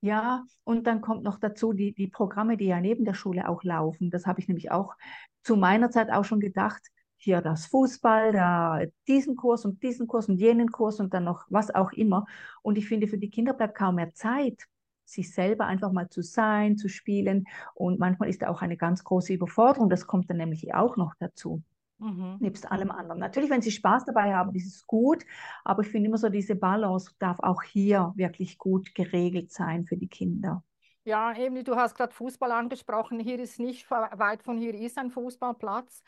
[0.02, 3.64] Ja, und dann kommt noch dazu die, die Programme, die ja neben der Schule auch
[3.64, 4.12] laufen.
[4.12, 4.96] Das habe ich nämlich auch
[5.42, 6.82] zu meiner Zeit auch schon gedacht.
[7.20, 11.46] Hier das Fußball, da diesen Kurs und diesen Kurs und jenen Kurs und dann noch
[11.50, 12.26] was auch immer.
[12.62, 14.68] Und ich finde, für die Kinder bleibt kaum mehr Zeit,
[15.10, 17.46] sich selber einfach mal zu sein, zu spielen.
[17.76, 19.90] Und manchmal ist da auch eine ganz große Überforderung.
[19.90, 21.64] Das kommt dann nämlich auch noch dazu
[22.00, 22.40] Mhm.
[22.40, 23.20] nebst allem anderen.
[23.20, 25.26] Natürlich, wenn sie Spaß dabei haben, ist es gut,
[25.64, 29.98] aber ich finde immer so, diese Balance darf auch hier wirklich gut geregelt sein für
[29.98, 30.64] die Kinder.
[31.04, 33.20] Ja, eben, du hast gerade Fußball angesprochen.
[33.20, 36.04] Hier ist nicht weit von hier ist ein Fußballplatz.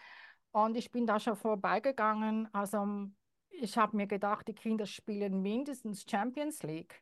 [0.51, 2.53] Und ich bin da schon vorbeigegangen.
[2.53, 3.07] Also
[3.49, 7.01] ich habe mir gedacht, die Kinder spielen mindestens Champions League.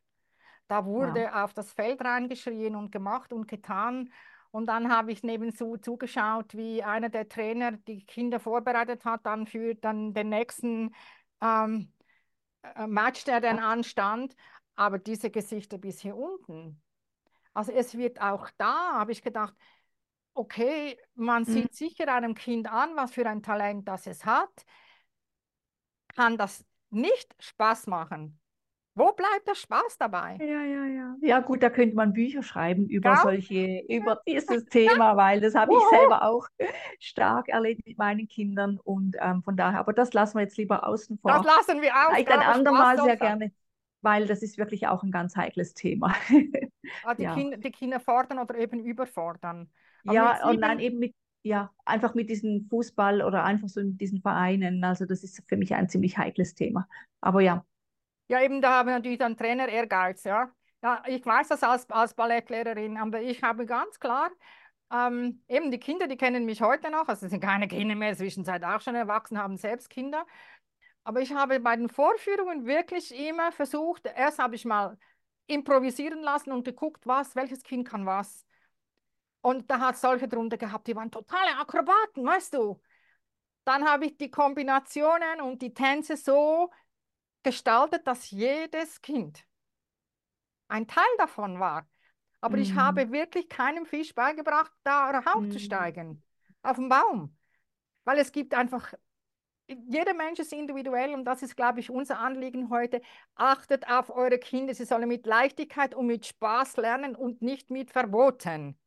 [0.68, 4.12] Da wurde auf das Feld reingeschrien und gemacht und getan.
[4.52, 9.48] Und dann habe ich nebenzu zugeschaut, wie einer der Trainer die Kinder vorbereitet hat, dann
[9.48, 10.94] für dann den nächsten
[11.42, 11.92] ähm,
[12.64, 14.36] äh, Match, der dann anstand.
[14.76, 16.82] Aber diese Gesichter bis hier unten,
[17.54, 19.54] Also es wird auch da, habe ich gedacht,
[20.34, 21.54] okay, man Mhm.
[21.54, 24.66] sieht sicher einem Kind an, was für ein Talent das es hat.
[26.16, 28.40] Kann das nicht Spaß machen?
[28.98, 30.40] Wo bleibt der Spaß dabei?
[30.40, 31.16] Ja, ja, ja.
[31.22, 33.22] Ja, gut, da könnte man Bücher schreiben über Gell?
[33.24, 36.48] solche, über dieses Thema, weil das habe ich selber auch
[37.00, 40.86] stark erlebt mit meinen Kindern und ähm, von daher, aber das lassen wir jetzt lieber
[40.88, 41.44] außen Das vor.
[41.44, 42.14] lassen wir aus.
[42.16, 43.52] Vielleicht ein andermal sehr gerne,
[44.02, 46.14] weil das ist wirklich auch ein ganz heikles Thema.
[47.02, 47.34] Ah, Die, Ja.
[47.34, 49.72] Kinder, die Kinder fordern oder eben überfordern.
[50.06, 54.00] Aber Ja, und sieben- eben mit, ja, einfach mit diesem Fußball oder einfach so mit
[54.02, 54.84] diesen Vereinen.
[54.84, 56.88] Also das ist für mich ein ziemlich heikles Thema.
[57.22, 57.66] Aber ja,
[58.28, 60.52] Ja, eben da haben wir natürlich dann Trainer Ehrgeiz, ja.
[60.84, 64.30] Ja, ich weiß das als, als Ballettlehrerin, aber ich habe ganz klar,
[64.92, 68.64] ähm, eben die Kinder, die kennen mich heute noch, also sind keine Kinder mehr, zwischenzeit
[68.64, 70.26] auch schon erwachsen, haben selbst Kinder.
[71.04, 74.98] Aber ich habe bei den Vorführungen wirklich immer versucht, erst habe ich mal
[75.48, 78.46] improvisieren lassen und geguckt, was, welches Kind kann was.
[79.42, 82.82] Und da hat es solche drunter gehabt, die waren totale Akrobaten, weißt du.
[83.64, 86.72] Dann habe ich die Kombinationen und die Tänze so
[87.48, 89.46] gestaltet, dass jedes Kind
[90.68, 91.88] ein Teil davon war.
[92.42, 92.76] Aber ich Mhm.
[92.76, 95.92] habe wirklich keinem Fisch beigebracht, da Mhm.
[95.92, 96.24] raufzusteigen,
[96.62, 97.36] auf den Baum.
[98.06, 98.94] Weil es gibt einfach,
[99.68, 103.02] jeder Mensch ist individuell und das ist, glaube ich, unser Anliegen heute.
[103.36, 107.92] Achtet auf eure Kinder, sie sollen mit Leichtigkeit und mit Spaß lernen und nicht mit
[107.92, 108.78] Verboten.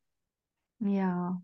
[0.81, 1.41] ja.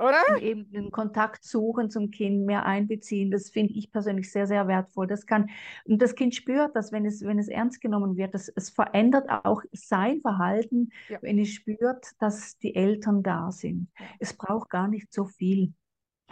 [0.00, 0.22] Oder?
[0.34, 4.66] Und eben den Kontakt suchen zum Kind, mehr einbeziehen, das finde ich persönlich sehr, sehr
[4.66, 5.06] wertvoll.
[5.06, 5.50] Das kann,
[5.84, 8.34] und das Kind spürt das, wenn es, wenn es ernst genommen wird.
[8.34, 11.18] Das, es verändert auch sein Verhalten, Ja.
[11.22, 13.88] wenn es spürt, dass die Eltern da sind.
[13.98, 14.06] Ja.
[14.18, 15.74] Es braucht gar nicht so viel.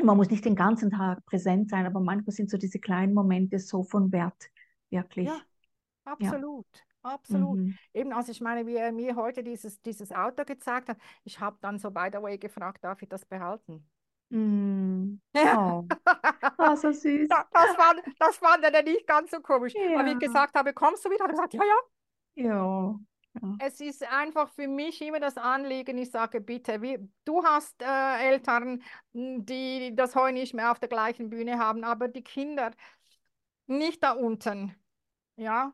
[0.03, 3.59] Man muss nicht den ganzen Tag präsent sein, aber manchmal sind so diese kleinen Momente
[3.59, 4.51] so von Wert,
[4.91, 5.29] wirklich.
[5.29, 5.41] Ja,
[6.05, 6.67] absolut.
[7.09, 7.59] Absolut.
[7.59, 7.79] Mhm.
[7.95, 11.57] Eben, als ich meine, wie er mir heute dieses, dieses Auto gezeigt hat, ich habe
[11.61, 13.89] dann so by the way gefragt, darf ich das behalten?
[14.31, 15.21] Mhm.
[15.35, 15.79] Ja.
[15.79, 15.87] Oh.
[16.61, 17.29] Ah, so süß.
[17.31, 19.75] Ja, das fand, das er dann nicht ganz so komisch.
[19.77, 20.13] Aber wie Ja.
[20.13, 21.25] ich gesagt habe, kommst du wieder?
[21.25, 22.45] Hat er gesagt, ja, ja.
[22.45, 23.01] Ja.
[23.35, 23.57] ja.
[23.61, 28.29] Es ist einfach für mich immer das Anliegen, ich sage, bitte, wie, du hast äh,
[28.29, 28.83] Eltern,
[29.15, 32.73] m, die das Heu nicht mehr auf der gleichen Bühne haben, aber die Kinder
[33.67, 34.75] nicht da unten,
[35.37, 35.73] ja,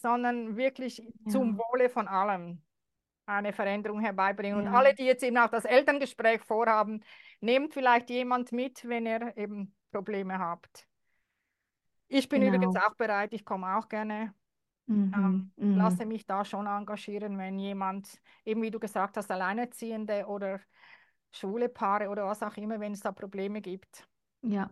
[0.00, 1.58] sondern wirklich zum Ja.
[1.58, 2.62] Wohle von allem
[3.26, 4.58] eine Veränderung herbeibringen.
[4.58, 4.72] Und Ja.
[4.74, 7.04] alle, die jetzt eben auch das Elterngespräch vorhaben,
[7.40, 10.86] nehmt vielleicht jemand mit, wenn ihr eben Probleme habt.
[12.08, 12.86] Ich bin übrigens Genau.
[12.86, 14.34] auch bereit, ich komme auch gerne
[14.86, 15.12] Mhm.
[15.14, 15.76] ähm, Mhm.
[15.78, 20.60] lasse mich da schon engagieren, wenn jemand, eben wie du gesagt hast, Alleinerziehende oder
[21.32, 24.08] schwule Paare oder was auch immer, wenn es da Probleme gibt.
[24.42, 24.70] Ja.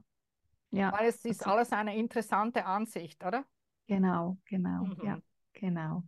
[0.70, 0.93] Ja.
[0.93, 3.45] Weil es ist Also, alles eine interessante Ansicht, oder?
[3.89, 4.84] Genau, genau.
[5.03, 5.22] Ja, Mhm.
[5.55, 6.03] genau.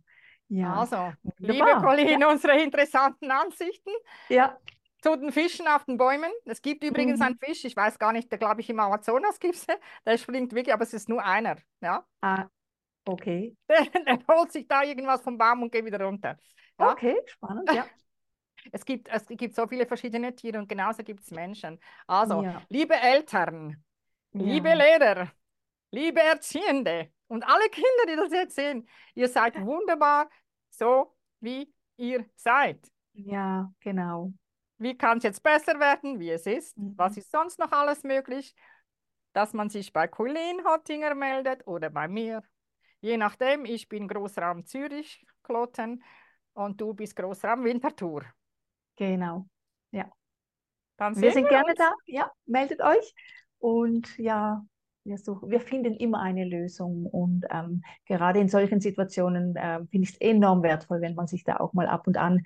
[0.47, 0.73] Ja.
[0.75, 1.81] Also, liebe Wunderbar.
[1.83, 3.91] Colleen, unsere interessanten Ansichten
[4.29, 4.57] Ja.
[5.01, 6.31] zu den Fischen auf den Bäumen.
[6.45, 7.25] Es gibt übrigens Mhm.
[7.25, 9.65] einen Fisch, ich weiß gar nicht, der glaube ich im Amazonas gibt es,
[10.05, 11.57] der springt wirklich, aber es ist nur einer.
[11.81, 12.05] Ja?
[12.21, 12.47] Ah,
[13.05, 13.55] okay.
[13.69, 16.37] Der, der holt sich da irgendwas vom Baum und geht wieder runter.
[16.79, 16.91] Ja?
[16.91, 17.71] Okay, spannend.
[17.73, 17.85] Ja.
[18.71, 21.79] Es gibt, es gibt so viele verschiedene Tiere und genauso gibt es Menschen.
[22.05, 22.61] Also, Ja.
[22.69, 23.83] liebe Eltern,
[24.33, 24.75] liebe Ja.
[24.75, 25.31] Lehrer,
[25.89, 30.29] liebe Erziehende und alle Kinder, die das jetzt sehen, ihr seid wunderbar,
[30.69, 32.91] so wie ihr seid.
[33.13, 34.33] Ja, genau.
[34.77, 36.77] Wie kann es jetzt besser werden, wie es ist?
[36.77, 36.93] Mhm.
[36.97, 38.53] Was ist sonst noch alles möglich?
[39.31, 42.43] Dass man sich bei Colleen Hottinger meldet oder bei mir.
[42.99, 46.03] Je nachdem, ich bin Großraum Zürich, Kloten,
[46.53, 48.25] und du bist Großraum Winterthur.
[48.97, 49.47] Genau.
[49.91, 50.11] Ja.
[50.97, 51.77] Wir sind wir gerne uns.
[51.77, 51.93] da.
[52.07, 53.13] Ja, meldet euch.
[53.57, 54.65] Und ja,
[55.03, 57.05] wir suchen, wir finden immer eine Lösung.
[57.05, 61.43] Und ähm, gerade in solchen Situationen äh, finde ich es enorm wertvoll, wenn man sich
[61.43, 62.41] da auch mal ab und an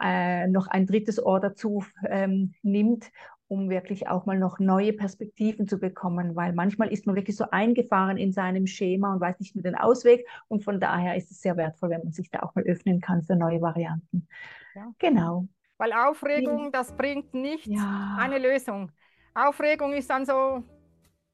[0.00, 3.10] äh, noch ein drittes Ohr dazu ähm, nimmt,
[3.48, 6.34] um wirklich auch mal noch neue Perspektiven zu bekommen.
[6.36, 9.74] Weil manchmal ist man wirklich so eingefahren in seinem Schema und weiß nicht mehr den
[9.74, 10.26] Ausweg.
[10.48, 13.22] Und von daher ist es sehr wertvoll, wenn man sich da auch mal öffnen kann
[13.22, 14.28] für neue Varianten.
[14.74, 14.92] Ja.
[14.98, 15.46] Genau.
[15.76, 18.16] Weil Aufregung, das bringt nicht Ja.
[18.18, 18.90] eine Lösung.
[19.34, 20.64] Aufregung ist dann so,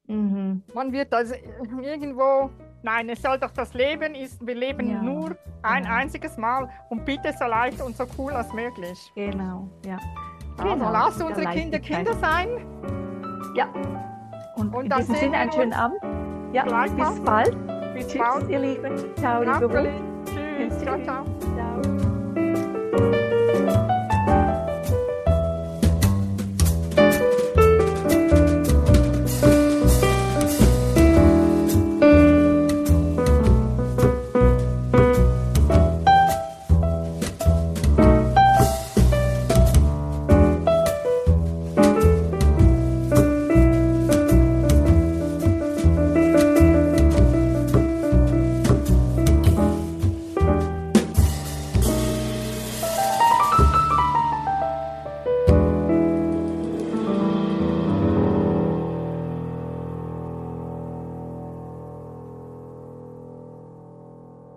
[0.07, 0.61] Mhm.
[0.73, 1.33] man wird also
[1.81, 2.49] irgendwo,
[2.83, 5.95] nein, es soll doch das Leben ist, wir leben Ja, nur ein genau.
[5.95, 9.11] einziges Mal und bitte so leicht und so cool als möglich.
[9.15, 9.97] Genau, ja.
[10.57, 11.79] Also Genau, lasst unsere Kinder.
[11.79, 12.47] Kinder sein.
[13.55, 13.67] Ja.
[14.55, 15.99] Und, Und in dann diesem sehen Sinne einen schönen Abend.
[16.53, 17.57] Ja, bis bald.
[17.93, 18.49] Bis Tschüss, bald.
[18.49, 18.95] ihr Lieben.
[19.17, 19.91] Ciao, liebe.
[20.25, 20.79] Tschüss.
[20.79, 21.25] Ciao, ciao.
[21.55, 21.94] Ciao.